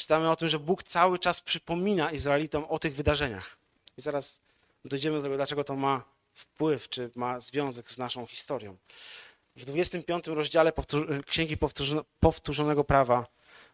czytamy 0.00 0.30
o 0.30 0.36
tym, 0.36 0.48
że 0.48 0.58
Bóg 0.58 0.82
cały 0.82 1.18
czas 1.18 1.40
przypomina 1.40 2.10
Izraelitom 2.10 2.64
o 2.64 2.78
tych 2.78 2.94
wydarzeniach. 2.94 3.56
I 3.98 4.00
zaraz 4.00 4.42
dojdziemy 4.84 5.16
do 5.16 5.22
tego, 5.22 5.36
dlaczego 5.36 5.64
to 5.64 5.76
ma 5.76 6.04
wpływ, 6.32 6.88
czy 6.88 7.10
ma 7.14 7.40
związek 7.40 7.90
z 7.90 7.98
naszą 7.98 8.26
historią. 8.26 8.76
W 9.56 9.64
25 9.64 10.26
rozdziale 10.26 10.72
powtór- 10.72 11.24
Księgi 11.24 11.56
Powtórzone- 11.56 12.04
Powtórzonego 12.20 12.84
Prawa 12.84 13.26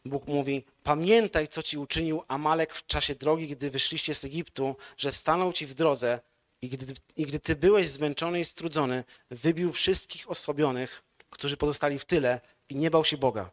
Bóg 0.05 0.27
mówi: 0.27 0.65
Pamiętaj, 0.83 1.49
co 1.49 1.63
ci 1.63 1.79
uczynił 1.79 2.23
Amalek 2.29 2.75
w 2.75 2.87
czasie 2.87 3.15
drogi, 3.15 3.49
gdy 3.49 3.71
wyszliście 3.71 4.15
z 4.15 4.25
Egiptu, 4.25 4.77
że 4.97 5.13
stanął 5.13 5.53
ci 5.53 5.67
w 5.67 5.75
drodze 5.75 6.21
i 6.63 6.69
gdy, 6.69 6.95
i 7.17 7.27
gdy 7.27 7.41
ty 7.41 7.57
byłeś 7.57 7.89
zmęczony 7.89 8.41
i 8.41 8.45
strudzony, 8.45 9.05
wybił 9.31 9.73
wszystkich 9.73 10.31
osłabionych, 10.31 11.03
którzy 11.31 11.57
pozostali 11.57 11.99
w 11.99 12.05
tyle 12.05 12.41
i 12.69 12.77
nie 12.77 12.91
bał 12.91 13.05
się 13.05 13.17
Boga. 13.17 13.51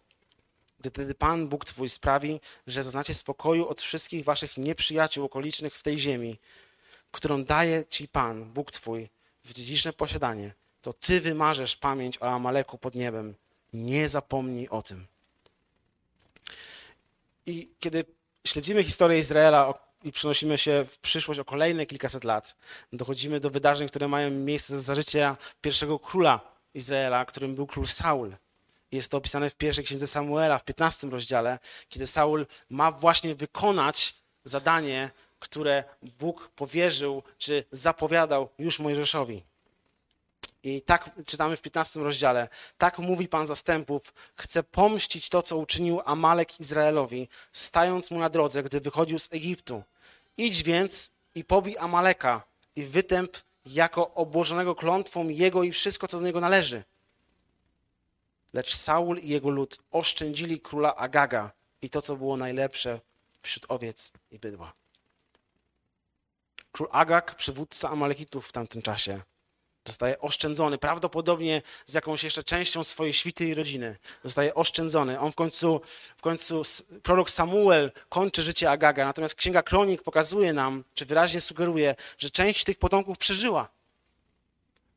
Gdy 0.80 0.90
wtedy 0.90 1.16
Pan 1.16 1.48
Bóg 1.48 1.66
twój 1.66 1.90
sprawi, 1.90 2.40
że 2.68 2.84
zaznacie 2.84 3.14
spokoju 3.14 3.68
od 3.68 3.82
wszystkich 3.82 4.24
waszych 4.24 4.58
nieprzyjaciół 4.58 5.26
okolicznych 5.26 5.76
w 5.76 5.84
tej 5.84 6.00
ziemi, 6.00 6.40
którą 7.12 7.44
daje 7.44 7.84
ci 7.90 8.08
Pan, 8.08 8.54
Bóg 8.54 8.72
twój, 8.72 9.10
w 9.44 9.54
dziedziczne 9.54 9.94
posiadanie, 9.94 10.54
to 10.84 10.94
ty 10.94 11.22
wymarzesz 11.22 11.76
pamięć 11.76 12.22
o 12.22 12.26
Amaleku 12.26 12.78
pod 12.78 12.96
niebem. 12.96 13.36
Nie 13.74 14.10
zapomnij 14.10 14.70
o 14.70 14.82
tym. 14.82 15.06
I 17.46 17.70
kiedy 17.80 18.06
śledzimy 18.48 18.84
historię 18.84 19.20
Izraela 19.20 19.74
i 20.04 20.12
przenosimy 20.12 20.58
się 20.58 20.86
w 20.90 21.00
przyszłość 21.00 21.40
o 21.40 21.46
kolejne 21.46 21.86
kilkaset 21.86 22.24
lat, 22.24 22.56
dochodzimy 22.94 23.40
do 23.40 23.50
wydarzeń, 23.50 23.88
które 23.88 24.08
mają 24.08 24.32
miejsce 24.32 24.82
za 24.82 24.96
życia 24.96 25.38
pierwszego 25.62 26.00
króla 26.00 26.40
Izraela, 26.74 27.26
którym 27.26 27.56
był 27.56 27.68
król 27.68 27.88
Saul. 27.88 28.36
Jest 28.92 29.12
to 29.12 29.18
opisane 29.18 29.50
w 29.50 29.56
pierwszej 29.56 29.84
księdze 29.84 30.08
Samuela, 30.08 30.60
w 30.60 30.66
15 30.66 31.08
rozdziale, 31.08 31.60
kiedy 31.90 32.08
Saul 32.08 32.46
ma 32.70 32.92
właśnie 32.92 33.36
wykonać 33.36 34.16
zadanie, 34.44 35.12
które 35.40 35.84
Bóg 36.20 36.52
powierzył 36.56 37.24
czy 37.38 37.64
zapowiadał 37.72 38.50
już 38.60 38.80
Mojżeszowi. 38.80 39.44
I 40.64 40.82
tak 40.82 41.12
czytamy 41.26 41.58
w 41.58 41.62
15 41.62 42.00
rozdziale. 42.00 42.50
Tak 42.78 43.00
mówi 43.00 43.28
Pan 43.28 43.46
zastępów: 43.46 44.14
Chce 44.36 44.64
pomścić 44.64 45.30
to, 45.30 45.42
co 45.42 45.58
uczynił 45.58 46.02
Amalek 46.06 46.60
Izraelowi, 46.60 47.30
stając 47.52 48.12
mu 48.12 48.20
na 48.20 48.30
drodze, 48.30 48.64
gdy 48.64 48.82
wychodził 48.82 49.20
z 49.20 49.34
Egiptu. 49.34 49.84
Idź 50.38 50.64
więc 50.64 51.12
i 51.36 51.44
pobij 51.44 51.78
Amaleka 51.78 52.44
i 52.76 52.84
wytęp 52.86 53.38
jako 53.66 54.14
obłożonego 54.14 54.76
klątwą 54.76 55.30
jego 55.30 55.64
i 55.64 55.72
wszystko, 55.72 56.08
co 56.08 56.20
do 56.20 56.26
niego 56.26 56.40
należy. 56.40 56.84
Lecz 58.54 58.76
Saul 58.76 59.18
i 59.18 59.30
jego 59.30 59.50
lud 59.50 59.78
oszczędzili 59.92 60.60
króla 60.60 60.96
Agaga 60.96 61.52
i 61.82 61.90
to, 61.90 62.02
co 62.02 62.16
było 62.16 62.38
najlepsze 62.38 63.00
wśród 63.42 63.66
owiec 63.68 64.12
i 64.32 64.40
bydła. 64.40 64.74
Król 66.72 66.90
Agag, 66.92 67.36
przywódca 67.36 67.90
Amalekitów 67.90 68.48
w 68.48 68.52
tamtym 68.52 68.82
czasie, 68.82 69.22
zostaje 69.88 70.20
oszczędzony, 70.20 70.78
prawdopodobnie 70.78 71.62
z 71.86 71.94
jakąś 71.94 72.24
jeszcze 72.24 72.44
częścią 72.44 72.84
swojej 72.84 73.14
świty 73.14 73.46
i 73.46 73.54
rodziny. 73.54 73.98
Zostaje 74.24 74.56
oszczędzony. 74.56 75.20
On 75.20 75.32
w 75.32 75.36
końcu, 75.36 75.82
w 76.18 76.22
końcu 76.22 76.62
prorok 77.04 77.30
Samuel 77.30 77.92
kończy 78.10 78.44
życie 78.44 78.72
Agaga, 78.72 79.06
natomiast 79.06 79.36
Księga 79.36 79.64
Kronik 79.64 80.04
pokazuje 80.04 80.54
nam, 80.54 80.84
czy 80.94 81.06
wyraźnie 81.06 81.42
sugeruje, 81.42 81.96
że 82.18 82.30
część 82.30 82.64
tych 82.64 82.78
potomków 82.78 83.18
przeżyła. 83.18 83.70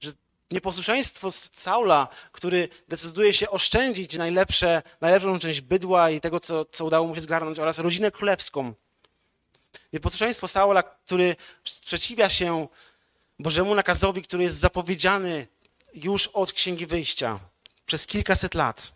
Że 0.00 0.10
nieposłuszeństwo 0.50 1.30
Saula, 1.32 2.08
który 2.32 2.68
decyduje 2.88 3.32
się 3.34 3.50
oszczędzić 3.50 4.16
najlepsze, 4.16 4.82
najlepszą 5.00 5.38
część 5.38 5.60
bydła 5.60 6.10
i 6.10 6.20
tego, 6.20 6.40
co, 6.40 6.64
co 6.64 6.84
udało 6.84 7.06
mu 7.06 7.14
się 7.14 7.20
zgarnąć, 7.20 7.58
oraz 7.58 7.78
rodzinę 7.78 8.10
królewską. 8.10 8.74
Nieposłuszeństwo 9.92 10.48
Saula, 10.48 10.82
który 10.82 11.36
sprzeciwia 11.64 12.28
się 12.28 12.68
Bożemu 13.38 13.74
nakazowi, 13.74 14.22
który 14.22 14.42
jest 14.42 14.58
zapowiedziany 14.58 15.46
już 15.94 16.26
od 16.26 16.52
Księgi 16.52 16.86
Wyjścia 16.86 17.40
przez 17.86 18.06
kilkaset 18.06 18.54
lat. 18.54 18.92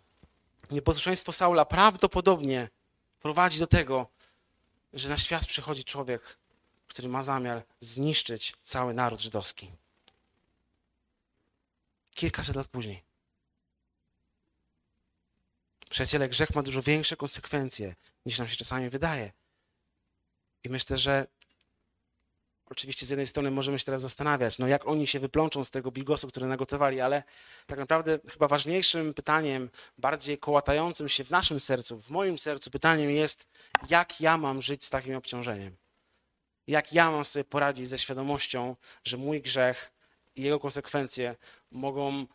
Nieposłuszeństwo 0.71 1.31
Saula 1.31 1.65
prawdopodobnie 1.65 2.69
prowadzi 3.19 3.59
do 3.59 3.67
tego, 3.67 4.07
że 4.93 5.09
na 5.09 5.17
świat 5.17 5.45
przychodzi 5.45 5.83
człowiek, 5.83 6.37
który 6.87 7.09
ma 7.09 7.23
zamiar 7.23 7.63
zniszczyć 7.79 8.55
cały 8.63 8.93
naród 8.93 9.21
żydowski. 9.21 9.71
Kilkaset 12.15 12.55
lat 12.55 12.67
później. 12.67 13.03
Przyjaciele, 15.89 16.29
grzech 16.29 16.55
ma 16.55 16.63
dużo 16.63 16.81
większe 16.81 17.15
konsekwencje, 17.15 17.95
niż 18.25 18.39
nam 18.39 18.47
się 18.47 18.55
czasami 18.55 18.89
wydaje. 18.89 19.31
I 20.63 20.69
myślę, 20.69 20.97
że 20.97 21.27
Oczywiście 22.71 23.05
z 23.05 23.09
jednej 23.09 23.27
strony 23.27 23.51
możemy 23.51 23.79
się 23.79 23.85
teraz 23.85 24.01
zastanawiać, 24.01 24.59
no 24.59 24.67
jak 24.67 24.87
oni 24.87 25.07
się 25.07 25.19
wyplączą 25.19 25.63
z 25.63 25.71
tego 25.71 25.91
bigosu, 25.91 26.27
który 26.27 26.47
nagotowali, 26.47 27.01
ale 27.01 27.23
tak 27.67 27.79
naprawdę 27.79 28.19
chyba 28.27 28.47
ważniejszym 28.47 29.13
pytaniem, 29.13 29.69
bardziej 29.97 30.37
kołatającym 30.37 31.09
się 31.09 31.23
w 31.23 31.31
naszym 31.31 31.59
sercu, 31.59 31.99
w 31.99 32.09
moim 32.09 32.39
sercu 32.39 32.71
pytaniem 32.71 33.11
jest, 33.11 33.49
jak 33.89 34.21
ja 34.21 34.37
mam 34.37 34.61
żyć 34.61 34.85
z 34.85 34.89
takim 34.89 35.15
obciążeniem? 35.15 35.77
Jak 36.67 36.93
ja 36.93 37.11
mam 37.11 37.23
sobie 37.23 37.43
poradzić 37.43 37.87
ze 37.87 37.97
świadomością, 37.97 38.75
że 39.03 39.17
mój 39.17 39.41
grzech 39.41 39.91
i 40.35 40.41
jego 40.41 40.59
konsekwencje 40.59 41.35
mogą, 41.71 42.25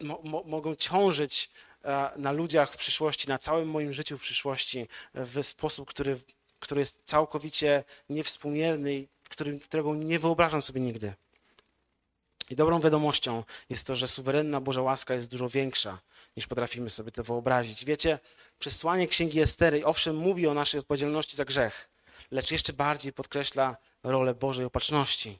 mo, 0.00 0.20
mo, 0.24 0.42
mogą 0.46 0.74
ciążyć 0.74 1.50
e, 1.84 2.10
na 2.16 2.32
ludziach 2.32 2.72
w 2.72 2.76
przyszłości, 2.76 3.28
na 3.28 3.38
całym 3.38 3.68
moim 3.68 3.92
życiu 3.92 4.18
w 4.18 4.20
przyszłości 4.20 4.88
w 5.14 5.42
sposób, 5.42 5.88
który, 5.88 6.20
który 6.58 6.80
jest 6.80 7.02
całkowicie 7.04 7.84
niewspółmierny 8.08 9.08
którego 9.64 9.94
nie 9.94 10.18
wyobrażam 10.18 10.62
sobie 10.62 10.80
nigdy. 10.80 11.14
I 12.50 12.56
dobrą 12.56 12.80
wiadomością 12.80 13.44
jest 13.70 13.86
to, 13.86 13.96
że 13.96 14.08
suwerenna 14.08 14.60
Boża 14.60 14.82
łaska 14.82 15.14
jest 15.14 15.30
dużo 15.30 15.48
większa, 15.48 16.00
niż 16.36 16.46
potrafimy 16.46 16.90
sobie 16.90 17.10
to 17.10 17.22
wyobrazić. 17.22 17.84
Wiecie, 17.84 18.18
przesłanie 18.58 19.08
Księgi 19.08 19.40
Estery, 19.40 19.86
owszem, 19.86 20.16
mówi 20.16 20.46
o 20.46 20.54
naszej 20.54 20.80
odpowiedzialności 20.80 21.36
za 21.36 21.44
grzech, 21.44 21.88
lecz 22.30 22.50
jeszcze 22.50 22.72
bardziej 22.72 23.12
podkreśla 23.12 23.76
rolę 24.02 24.34
Bożej 24.34 24.64
opatrzności, 24.64 25.38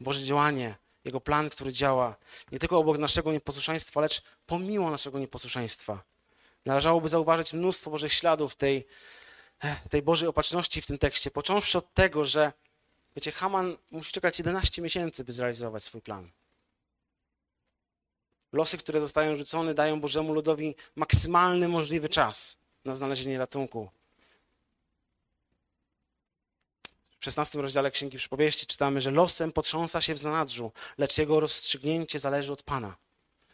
Boże 0.00 0.22
działanie, 0.22 0.74
Jego 1.04 1.20
plan, 1.20 1.50
który 1.50 1.72
działa 1.72 2.16
nie 2.52 2.58
tylko 2.58 2.78
obok 2.78 2.98
naszego 2.98 3.32
nieposłuszeństwa, 3.32 4.00
lecz 4.00 4.22
pomimo 4.46 4.90
naszego 4.90 5.18
nieposłuszeństwa. 5.18 6.02
Należałoby 6.66 7.08
zauważyć 7.08 7.52
mnóstwo 7.52 7.90
Bożych 7.90 8.12
śladów 8.12 8.56
tej, 8.56 8.86
tej 9.90 10.02
Bożej 10.02 10.28
opatrzności 10.28 10.82
w 10.82 10.86
tym 10.86 10.98
tekście, 10.98 11.30
począwszy 11.30 11.78
od 11.78 11.94
tego, 11.94 12.24
że 12.24 12.52
Wiecie, 13.16 13.32
Haman 13.32 13.76
musi 13.90 14.12
czekać 14.12 14.38
11 14.38 14.82
miesięcy, 14.82 15.24
by 15.24 15.32
zrealizować 15.32 15.84
swój 15.84 16.02
plan. 16.02 16.30
Losy, 18.52 18.78
które 18.78 19.00
zostają 19.00 19.36
rzucone, 19.36 19.74
dają 19.74 20.00
Bożemu 20.00 20.34
ludowi 20.34 20.74
maksymalny 20.96 21.68
możliwy 21.68 22.08
czas 22.08 22.58
na 22.84 22.94
znalezienie 22.94 23.38
ratunku. 23.38 23.90
W 27.20 27.24
16 27.24 27.62
rozdziale 27.62 27.90
Księgi 27.90 28.18
Przypowieści 28.18 28.66
czytamy, 28.66 29.00
że 29.00 29.10
losem 29.10 29.52
potrząsa 29.52 30.00
się 30.00 30.14
w 30.14 30.18
zanadrzu, 30.18 30.72
lecz 30.98 31.18
jego 31.18 31.40
rozstrzygnięcie 31.40 32.18
zależy 32.18 32.52
od 32.52 32.62
Pana. 32.62 32.96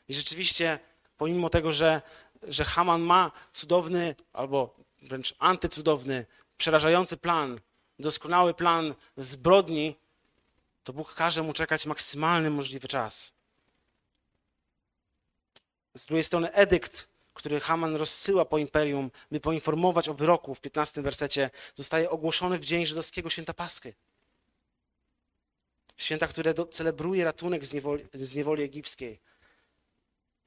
I 0.08 0.14
rzeczywiście, 0.14 0.78
pomimo 1.16 1.48
tego, 1.48 1.72
że, 1.72 2.02
że 2.42 2.64
Haman 2.64 3.00
ma 3.00 3.32
cudowny 3.52 4.14
albo 4.32 4.76
wręcz 5.02 5.34
antycudowny, 5.38 6.26
przerażający 6.56 7.16
plan, 7.16 7.60
doskonały 7.98 8.54
plan 8.54 8.94
zbrodni, 9.16 9.96
to 10.84 10.92
Bóg 10.92 11.14
każe 11.14 11.42
mu 11.42 11.52
czekać 11.52 11.86
maksymalny 11.86 12.50
możliwy 12.50 12.88
czas. 12.88 13.32
Z 15.94 16.06
drugiej 16.06 16.24
strony 16.24 16.52
edykt, 16.52 17.08
który 17.34 17.60
Haman 17.60 17.96
rozsyła 17.96 18.44
po 18.44 18.58
imperium, 18.58 19.10
by 19.30 19.40
poinformować 19.40 20.08
o 20.08 20.14
wyroku 20.14 20.54
w 20.54 20.60
15 20.60 21.02
wersecie, 21.02 21.50
zostaje 21.74 22.10
ogłoszony 22.10 22.58
w 22.58 22.64
dzień 22.64 22.86
żydowskiego 22.86 23.30
święta 23.30 23.54
Paschy. 23.54 23.94
Święta, 25.96 26.28
które 26.28 26.54
do, 26.54 26.66
celebruje 26.66 27.24
ratunek 27.24 27.66
z 27.66 27.72
niewoli, 27.72 28.06
z 28.14 28.34
niewoli 28.34 28.62
egipskiej, 28.62 29.20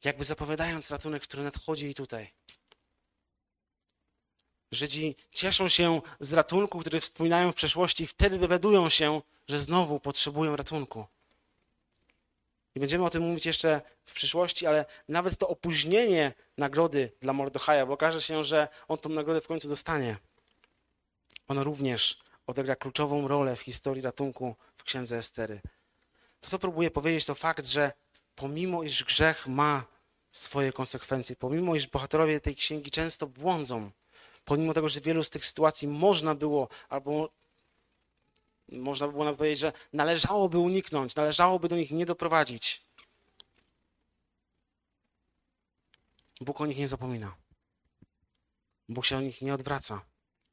jakby 0.03 0.23
zapowiadając 0.23 0.91
ratunek, 0.91 1.23
który 1.23 1.43
nadchodzi 1.43 1.87
i 1.87 1.93
tutaj. 1.93 2.31
Żydzi 4.71 5.15
cieszą 5.31 5.69
się 5.69 6.01
z 6.19 6.33
ratunku, 6.33 6.79
który 6.79 6.99
wspominają 6.99 7.51
w 7.51 7.55
przeszłości 7.55 8.03
i 8.03 8.07
wtedy 8.07 8.39
dowiadują 8.39 8.89
się, 8.89 9.21
że 9.47 9.59
znowu 9.59 9.99
potrzebują 9.99 10.55
ratunku. 10.55 11.05
I 12.75 12.79
będziemy 12.79 13.05
o 13.05 13.09
tym 13.09 13.23
mówić 13.23 13.45
jeszcze 13.45 13.81
w 14.05 14.13
przyszłości, 14.13 14.67
ale 14.67 14.85
nawet 15.09 15.37
to 15.37 15.47
opóźnienie 15.47 16.33
nagrody 16.57 17.11
dla 17.21 17.33
Mordechaja, 17.33 17.85
bo 17.85 17.93
okaże 17.93 18.21
się, 18.21 18.43
że 18.43 18.67
on 18.87 18.97
tą 18.97 19.09
nagrodę 19.09 19.41
w 19.41 19.47
końcu 19.47 19.69
dostanie. 19.69 20.17
Ono 21.47 21.63
również 21.63 22.19
odegra 22.47 22.75
kluczową 22.75 23.27
rolę 23.27 23.55
w 23.55 23.61
historii 23.61 24.01
ratunku 24.01 24.55
w 24.75 24.83
księdze 24.83 25.17
Estery. 25.17 25.61
To, 26.39 26.49
co 26.49 26.59
próbuję 26.59 26.91
powiedzieć, 26.91 27.25
to 27.25 27.35
fakt, 27.35 27.65
że 27.65 27.91
pomimo 28.35 28.83
iż 28.83 29.03
grzech 29.03 29.47
ma 29.47 29.83
swoje 30.31 30.73
konsekwencje. 30.73 31.35
Pomimo, 31.35 31.75
iż 31.75 31.87
bohaterowie 31.87 32.39
tej 32.39 32.55
księgi 32.55 32.91
często 32.91 33.27
błądzą, 33.27 33.91
pomimo 34.45 34.73
tego, 34.73 34.89
że 34.89 35.01
wielu 35.01 35.23
z 35.23 35.29
tych 35.29 35.45
sytuacji 35.45 35.87
można 35.87 36.35
było, 36.35 36.67
albo 36.89 37.29
można 38.69 39.07
by 39.07 39.13
było 39.13 39.25
nawet 39.25 39.37
powiedzieć, 39.37 39.59
że 39.59 39.73
należałoby 39.93 40.57
uniknąć, 40.57 41.15
należałoby 41.15 41.67
do 41.67 41.75
nich 41.75 41.91
nie 41.91 42.05
doprowadzić. 42.05 42.81
Bóg 46.41 46.61
o 46.61 46.65
nich 46.65 46.77
nie 46.77 46.87
zapomina. 46.87 47.35
Bóg 48.89 49.05
się 49.05 49.17
o 49.17 49.21
nich 49.21 49.41
nie 49.41 49.53
odwraca. 49.53 50.01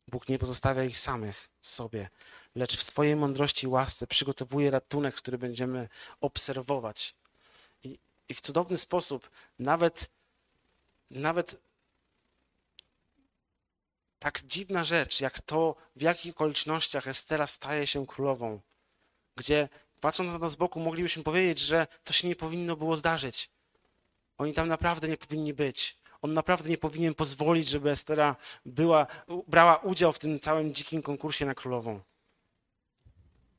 Bóg 0.09 0.28
nie 0.28 0.38
pozostawia 0.38 0.84
ich 0.84 0.99
samych 0.99 1.49
sobie, 1.62 2.09
lecz 2.55 2.76
w 2.76 2.82
swojej 2.82 3.16
mądrości 3.16 3.66
i 3.66 3.68
łasce 3.68 4.07
przygotowuje 4.07 4.70
ratunek, 4.70 5.14
który 5.14 5.38
będziemy 5.38 5.88
obserwować. 6.20 7.14
I, 7.84 7.99
i 8.28 8.34
w 8.34 8.40
cudowny 8.40 8.78
sposób, 8.78 9.30
nawet, 9.59 10.11
nawet 11.11 11.57
tak 14.23 14.43
dziwna 14.43 14.85
rzecz, 14.85 15.20
jak 15.20 15.41
to, 15.41 15.77
w 15.97 16.03
jakich 16.03 16.33
okolicznościach 16.33 17.09
Estera 17.09 17.47
staje 17.47 17.87
się 17.87 18.07
królową, 18.07 18.61
gdzie 19.37 19.68
patrząc 20.01 20.33
na 20.33 20.39
to 20.39 20.49
z 20.49 20.57
boku, 20.57 20.81
moglibyśmy 20.81 21.23
powiedzieć, 21.23 21.59
że 21.59 21.87
to 22.05 22.12
się 22.12 22.29
nie 22.29 22.37
powinno 22.37 22.77
było 22.77 22.97
zdarzyć. 22.97 23.51
Oni 24.39 24.53
tam 24.53 24.68
naprawdę 24.68 25.09
nie 25.09 25.16
powinni 25.16 25.55
być. 25.55 25.99
On 26.20 26.35
naprawdę 26.35 26.70
nie 26.70 26.79
powinien 26.79 27.14
pozwolić, 27.14 27.68
żeby 27.68 27.91
Estera 27.91 28.37
była, 28.66 29.07
brała 29.49 29.77
udział 29.77 30.12
w 30.12 30.18
tym 30.18 30.41
całym 30.41 30.75
dzikim 30.75 31.03
konkursie 31.03 31.47
na 31.47 31.55
królową. 31.55 32.01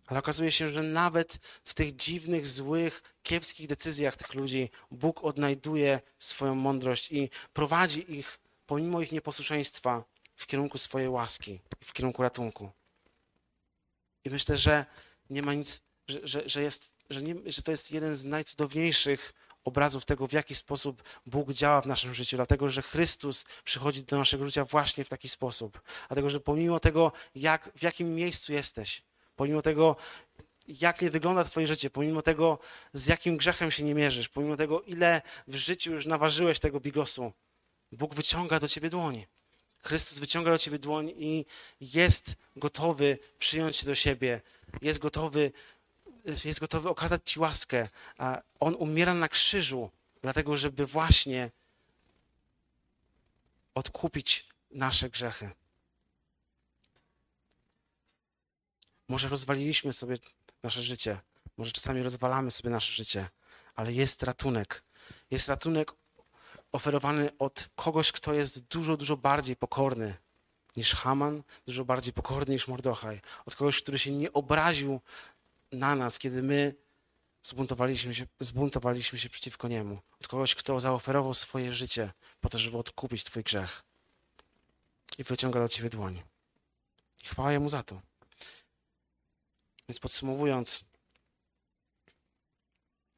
Ale 0.08 0.20
okazuje 0.20 0.52
się, 0.52 0.70
że 0.70 0.84
nawet 0.84 1.40
w 1.64 1.74
tych 1.74 1.96
dziwnych, 1.96 2.48
złych, 2.48 3.16
kiepskich 3.24 3.68
decyzjach 3.68 4.16
tych 4.16 4.34
ludzi 4.34 4.70
Bóg 4.92 5.24
odnajduje 5.24 6.02
swoją 6.20 6.56
mądrość 6.56 7.12
i 7.12 7.30
prowadzi 7.54 8.14
ich, 8.18 8.40
pomimo 8.66 9.02
ich 9.02 9.12
nieposłuszeństwa, 9.12 10.04
w 10.36 10.46
kierunku 10.46 10.78
swojej 10.78 11.10
łaski, 11.10 11.60
w 11.84 11.94
kierunku 11.94 12.24
ratunku. 12.24 12.72
I 14.26 14.30
myślę, 14.30 14.58
że 14.58 14.86
nie 15.30 15.42
ma 15.42 15.54
nic, 15.54 15.84
że, 16.08 16.20
że, 16.28 16.50
że, 16.50 16.62
jest, 16.62 16.96
że, 17.10 17.22
nie, 17.22 17.36
że 17.46 17.62
to 17.62 17.72
jest 17.72 17.92
jeden 17.92 18.16
z 18.16 18.26
najcudowniejszych 18.26 19.34
obrazów 19.64 20.06
tego, 20.06 20.28
w 20.28 20.32
jaki 20.32 20.56
sposób 20.56 21.04
Bóg 21.26 21.54
działa 21.54 21.82
w 21.82 21.86
naszym 21.86 22.14
życiu, 22.14 22.36
dlatego 22.36 22.70
że 22.70 22.82
Chrystus 22.82 23.46
przychodzi 23.64 24.04
do 24.04 24.18
naszego 24.18 24.46
życia 24.46 24.66
właśnie 24.66 25.04
w 25.04 25.10
taki 25.10 25.30
sposób. 25.30 25.82
Dlatego, 26.08 26.30
że 26.30 26.40
pomimo 26.40 26.80
tego, 26.80 27.12
jak, 27.36 27.72
w 27.76 27.84
jakim 27.84 28.16
miejscu 28.16 28.54
jesteś, 28.54 29.02
pomimo 29.36 29.62
tego, 29.62 29.96
jak 30.68 31.02
nie 31.02 31.10
wygląda 31.10 31.44
Twoje 31.44 31.68
życie, 31.68 31.90
pomimo 31.90 32.22
tego, 32.22 32.60
z 32.94 33.08
jakim 33.08 33.38
grzechem 33.38 33.72
się 33.72 33.84
nie 33.84 33.96
mierzysz, 33.96 34.30
pomimo 34.30 34.58
tego, 34.58 34.82
ile 34.82 35.22
w 35.48 35.56
życiu 35.56 35.92
już 35.92 36.06
naważyłeś 36.06 36.60
tego 36.60 36.80
bigosu, 36.80 37.34
Bóg 37.92 38.16
wyciąga 38.16 38.60
do 38.60 38.68
Ciebie 38.68 38.90
dłoń. 38.90 39.26
Chrystus 39.84 40.20
wyciąga 40.20 40.52
do 40.52 40.58
Ciebie 40.58 40.80
dłoń 40.80 41.14
i 41.18 41.46
jest 41.82 42.36
gotowy 42.56 43.18
przyjąć 43.40 43.78
Cię 43.78 43.86
do 43.86 43.96
siebie, 43.96 44.42
jest 44.82 45.00
gotowy 45.00 45.52
jest 46.46 46.60
gotowy 46.60 46.90
okazać 46.90 47.22
Ci 47.26 47.40
łaskę. 47.40 47.88
A 48.18 48.42
On 48.60 48.76
umiera 48.76 49.14
na 49.14 49.30
krzyżu, 49.30 49.92
dlatego 50.22 50.56
żeby 50.56 50.86
właśnie 50.86 51.52
odkupić 53.76 54.48
nasze 54.72 55.10
grzechy. 55.10 55.50
Może 59.08 59.30
rozwaliliśmy 59.30 59.94
sobie 59.94 60.18
nasze 60.64 60.84
życie, 60.84 61.20
może 61.58 61.72
czasami 61.72 62.04
rozwalamy 62.04 62.52
sobie 62.52 62.70
nasze 62.70 62.92
życie, 62.92 63.30
ale 63.76 63.94
jest 63.94 64.24
ratunek. 64.24 64.84
Jest 65.32 65.50
ratunek 65.50 65.92
oferowany 66.74 67.30
od 67.40 67.70
kogoś, 67.76 68.12
kto 68.12 68.34
jest 68.34 68.68
dużo, 68.68 68.98
dużo 68.98 69.18
bardziej 69.18 69.56
pokorny 69.56 70.18
niż 70.76 70.96
Haman, 70.96 71.44
dużo 71.68 71.86
bardziej 71.86 72.14
pokorny 72.14 72.54
niż 72.54 72.68
Mordochaj. 72.68 73.22
Od 73.46 73.56
kogoś, 73.56 73.82
który 73.84 74.00
się 74.00 74.12
nie 74.12 74.34
obraził 74.34 75.00
na 75.72 75.96
nas, 75.96 76.20
kiedy 76.20 76.44
my 76.44 76.76
zbuntowaliśmy 77.42 78.16
się, 78.16 78.26
zbuntowaliśmy 78.40 79.20
się 79.20 79.30
przeciwko 79.30 79.68
Niemu. 79.68 80.00
Od 80.22 80.28
kogoś, 80.28 80.56
kto 80.56 80.80
zaoferował 80.80 81.34
swoje 81.34 81.74
życie 81.74 82.12
po 82.42 82.50
to, 82.50 82.60
żeby 82.60 82.78
odkupić 82.78 83.24
Twój 83.24 83.44
grzech. 83.44 83.84
I 85.18 85.24
wyciąga 85.24 85.60
do 85.60 85.68
Ciebie 85.70 85.90
dłoń. 85.90 86.22
I 87.24 87.28
chwała 87.28 87.52
Jemu 87.52 87.70
za 87.70 87.84
to. 87.84 88.02
Więc 89.90 90.00
podsumowując, 90.00 90.86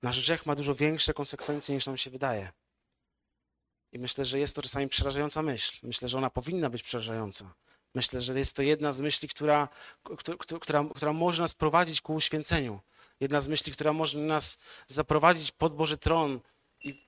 nasz 0.01 0.21
grzech 0.21 0.45
ma 0.45 0.55
dużo 0.55 0.75
większe 0.75 1.13
konsekwencje 1.13 1.75
niż 1.75 1.87
nam 1.87 1.97
się 1.97 2.09
wydaje. 2.09 2.51
I 3.95 3.99
myślę, 3.99 4.25
że 4.25 4.39
jest 4.39 4.55
to 4.55 4.61
czasami 4.61 4.87
przerażająca 4.87 5.41
myśl. 5.41 5.79
Myślę, 5.83 6.07
że 6.07 6.17
ona 6.17 6.29
powinna 6.29 6.69
być 6.69 6.83
przerażająca. 6.83 7.53
Myślę, 7.93 8.21
że 8.21 8.39
jest 8.39 8.55
to 8.55 8.61
jedna 8.61 8.91
z 8.91 8.99
myśli, 8.99 9.27
która, 9.27 9.69
która, 10.39 10.83
która 10.95 11.13
może 11.13 11.41
nas 11.41 11.53
prowadzić 11.53 12.01
ku 12.01 12.13
uświęceniu. 12.13 12.79
Jedna 13.19 13.39
z 13.39 13.47
myśli, 13.47 13.73
która 13.73 13.93
może 13.93 14.19
nas 14.19 14.61
zaprowadzić 14.87 15.51
pod 15.51 15.75
Boży 15.75 15.97
tron 15.97 16.39
i 16.83 17.05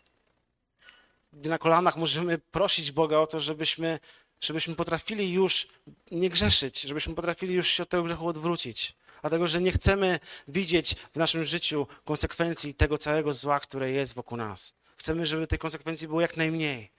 na 1.34 1.58
kolanach 1.58 1.98
możemy 1.98 2.38
prosić 2.38 2.92
Boga 2.92 3.18
o 3.18 3.28
to, 3.28 3.40
żebyśmy, 3.40 4.00
żebyśmy 4.42 4.76
potrafili 4.76 5.34
już 5.34 5.68
nie 6.12 6.30
grzeszyć, 6.30 6.82
żebyśmy 6.82 7.16
potrafili 7.16 7.54
już 7.54 7.68
się 7.68 7.84
od 7.84 7.90
tego 7.90 8.04
grzechu 8.04 8.28
odwrócić. 8.28 8.96
Dlatego, 9.22 9.48
że 9.48 9.62
nie 9.62 9.72
chcemy 9.72 10.20
widzieć 10.48 10.96
w 10.96 11.16
naszym 11.16 11.46
życiu 11.46 11.88
konsekwencji 12.06 12.74
tego 12.74 12.98
całego 12.98 13.34
zła, 13.34 13.60
które 13.60 13.92
jest 13.92 14.16
wokół 14.16 14.38
nas. 14.38 14.74
Chcemy, 14.98 15.26
żeby 15.26 15.48
tej 15.48 15.60
konsekwencji 15.60 16.08
było 16.08 16.22
jak 16.22 16.38
najmniej. 16.38 16.92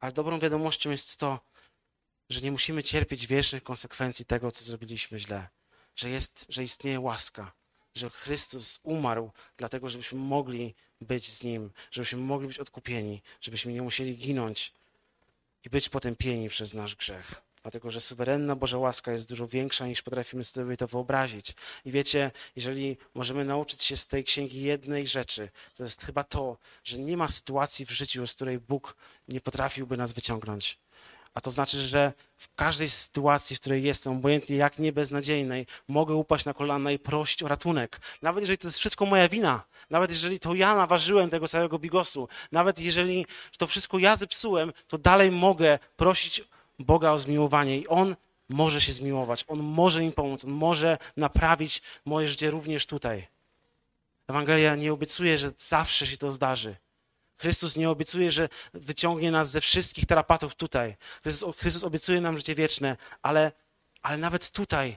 Ale 0.00 0.12
dobrą 0.12 0.38
wiadomością 0.38 0.90
jest 0.90 1.16
to, 1.16 1.40
że 2.30 2.40
nie 2.40 2.52
musimy 2.52 2.82
cierpieć 2.82 3.26
wiecznych 3.26 3.62
konsekwencji 3.62 4.24
tego, 4.24 4.50
co 4.50 4.64
zrobiliśmy 4.64 5.18
źle. 5.18 5.48
Że, 5.96 6.10
jest, 6.10 6.46
że 6.48 6.64
istnieje 6.64 7.00
łaska, 7.00 7.52
że 7.94 8.10
Chrystus 8.10 8.80
umarł 8.82 9.30
dlatego, 9.56 9.88
żebyśmy 9.88 10.18
mogli 10.18 10.74
być 11.00 11.32
z 11.32 11.42
Nim, 11.42 11.70
żebyśmy 11.90 12.18
mogli 12.18 12.48
być 12.48 12.58
odkupieni, 12.58 13.22
żebyśmy 13.40 13.72
nie 13.72 13.82
musieli 13.82 14.16
ginąć 14.16 14.72
i 15.64 15.70
być 15.70 15.88
potępieni 15.88 16.48
przez 16.48 16.74
nasz 16.74 16.96
grzech 16.96 17.51
dlatego 17.62 17.90
że 17.90 18.00
suwerenna 18.00 18.56
Boża 18.56 18.78
łaska 18.78 19.12
jest 19.12 19.28
dużo 19.28 19.46
większa 19.46 19.86
niż 19.86 20.02
potrafimy 20.02 20.44
sobie 20.44 20.76
to 20.76 20.86
wyobrazić. 20.86 21.54
I 21.84 21.90
wiecie, 21.90 22.30
jeżeli 22.56 22.96
możemy 23.14 23.44
nauczyć 23.44 23.82
się 23.82 23.96
z 23.96 24.06
tej 24.06 24.24
księgi 24.24 24.62
jednej 24.62 25.06
rzeczy, 25.06 25.48
to 25.76 25.82
jest 25.82 26.02
chyba 26.04 26.24
to, 26.24 26.56
że 26.84 26.98
nie 26.98 27.16
ma 27.16 27.28
sytuacji 27.28 27.86
w 27.86 27.90
życiu, 27.90 28.26
z 28.26 28.34
której 28.34 28.58
Bóg 28.58 28.96
nie 29.28 29.40
potrafiłby 29.40 29.96
nas 29.96 30.12
wyciągnąć. 30.12 30.78
A 31.34 31.40
to 31.40 31.50
znaczy, 31.50 31.78
że 31.88 32.12
w 32.36 32.54
każdej 32.54 32.88
sytuacji, 32.90 33.56
w 33.56 33.60
której 33.60 33.82
jestem, 33.82 34.12
obojętnie 34.12 34.56
jak 34.56 34.78
nie 34.78 34.92
beznadziejnej, 34.92 35.66
mogę 35.88 36.14
upaść 36.14 36.44
na 36.44 36.54
kolana 36.54 36.90
i 36.90 36.98
prosić 36.98 37.42
o 37.42 37.48
ratunek. 37.48 38.00
Nawet 38.22 38.42
jeżeli 38.42 38.58
to 38.58 38.68
jest 38.68 38.78
wszystko 38.78 39.06
moja 39.06 39.28
wina, 39.28 39.62
nawet 39.90 40.10
jeżeli 40.10 40.38
to 40.38 40.54
ja 40.54 40.76
naważyłem 40.76 41.30
tego 41.30 41.48
całego 41.48 41.78
bigosu, 41.78 42.28
nawet 42.52 42.80
jeżeli 42.80 43.26
to 43.58 43.66
wszystko 43.66 43.98
ja 43.98 44.16
zepsułem, 44.16 44.72
to 44.88 44.98
dalej 44.98 45.30
mogę 45.30 45.78
prosić 45.96 46.44
Boga 46.78 47.10
o 47.10 47.18
zmiłowanie 47.18 47.78
i 47.78 47.88
On 47.88 48.16
może 48.48 48.80
się 48.80 48.92
zmiłować, 48.92 49.44
On 49.48 49.58
może 49.58 50.04
im 50.04 50.12
pomóc, 50.12 50.44
On 50.44 50.50
może 50.50 50.98
naprawić 51.16 51.82
moje 52.04 52.28
życie 52.28 52.50
również 52.50 52.86
tutaj. 52.86 53.26
Ewangelia 54.28 54.76
nie 54.76 54.92
obiecuje, 54.92 55.38
że 55.38 55.52
zawsze 55.58 56.06
się 56.06 56.16
to 56.16 56.32
zdarzy. 56.32 56.76
Chrystus 57.36 57.76
nie 57.76 57.90
obiecuje, 57.90 58.32
że 58.32 58.48
wyciągnie 58.74 59.30
nas 59.30 59.50
ze 59.50 59.60
wszystkich 59.60 60.06
tarapatów 60.06 60.54
tutaj. 60.54 60.96
Chrystus, 61.22 61.56
Chrystus 61.56 61.84
obiecuje 61.84 62.20
nam 62.20 62.38
życie 62.38 62.54
wieczne, 62.54 62.96
ale, 63.22 63.52
ale 64.02 64.16
nawet 64.18 64.50
tutaj 64.50 64.96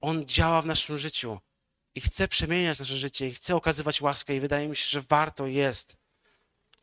On 0.00 0.26
działa 0.26 0.62
w 0.62 0.66
naszym 0.66 0.98
życiu 0.98 1.38
i 1.94 2.00
chce 2.00 2.28
przemieniać 2.28 2.78
nasze 2.78 2.96
życie 2.96 3.28
i 3.28 3.34
chce 3.34 3.56
okazywać 3.56 4.00
łaskę 4.00 4.36
i 4.36 4.40
wydaje 4.40 4.68
mi 4.68 4.76
się, 4.76 4.88
że 4.88 5.00
warto 5.00 5.46
jest 5.46 5.96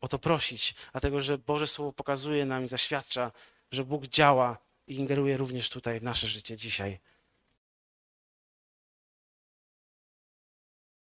o 0.02 0.08
to 0.08 0.20
prosić, 0.20 0.76
dlatego 0.92 1.22
że 1.22 1.38
Boże 1.38 1.68
Słowo 1.68 1.94
pokazuje 1.94 2.46
nam 2.46 2.64
i 2.64 2.68
zaświadcza, 2.68 3.32
że 3.72 3.84
Bóg 3.84 4.08
działa 4.08 4.58
i 4.88 4.96
ingeruje 4.96 5.38
również 5.38 5.70
tutaj 5.70 6.00
w 6.00 6.04
nasze 6.04 6.28
życie 6.28 6.58
dzisiaj. 6.58 7.00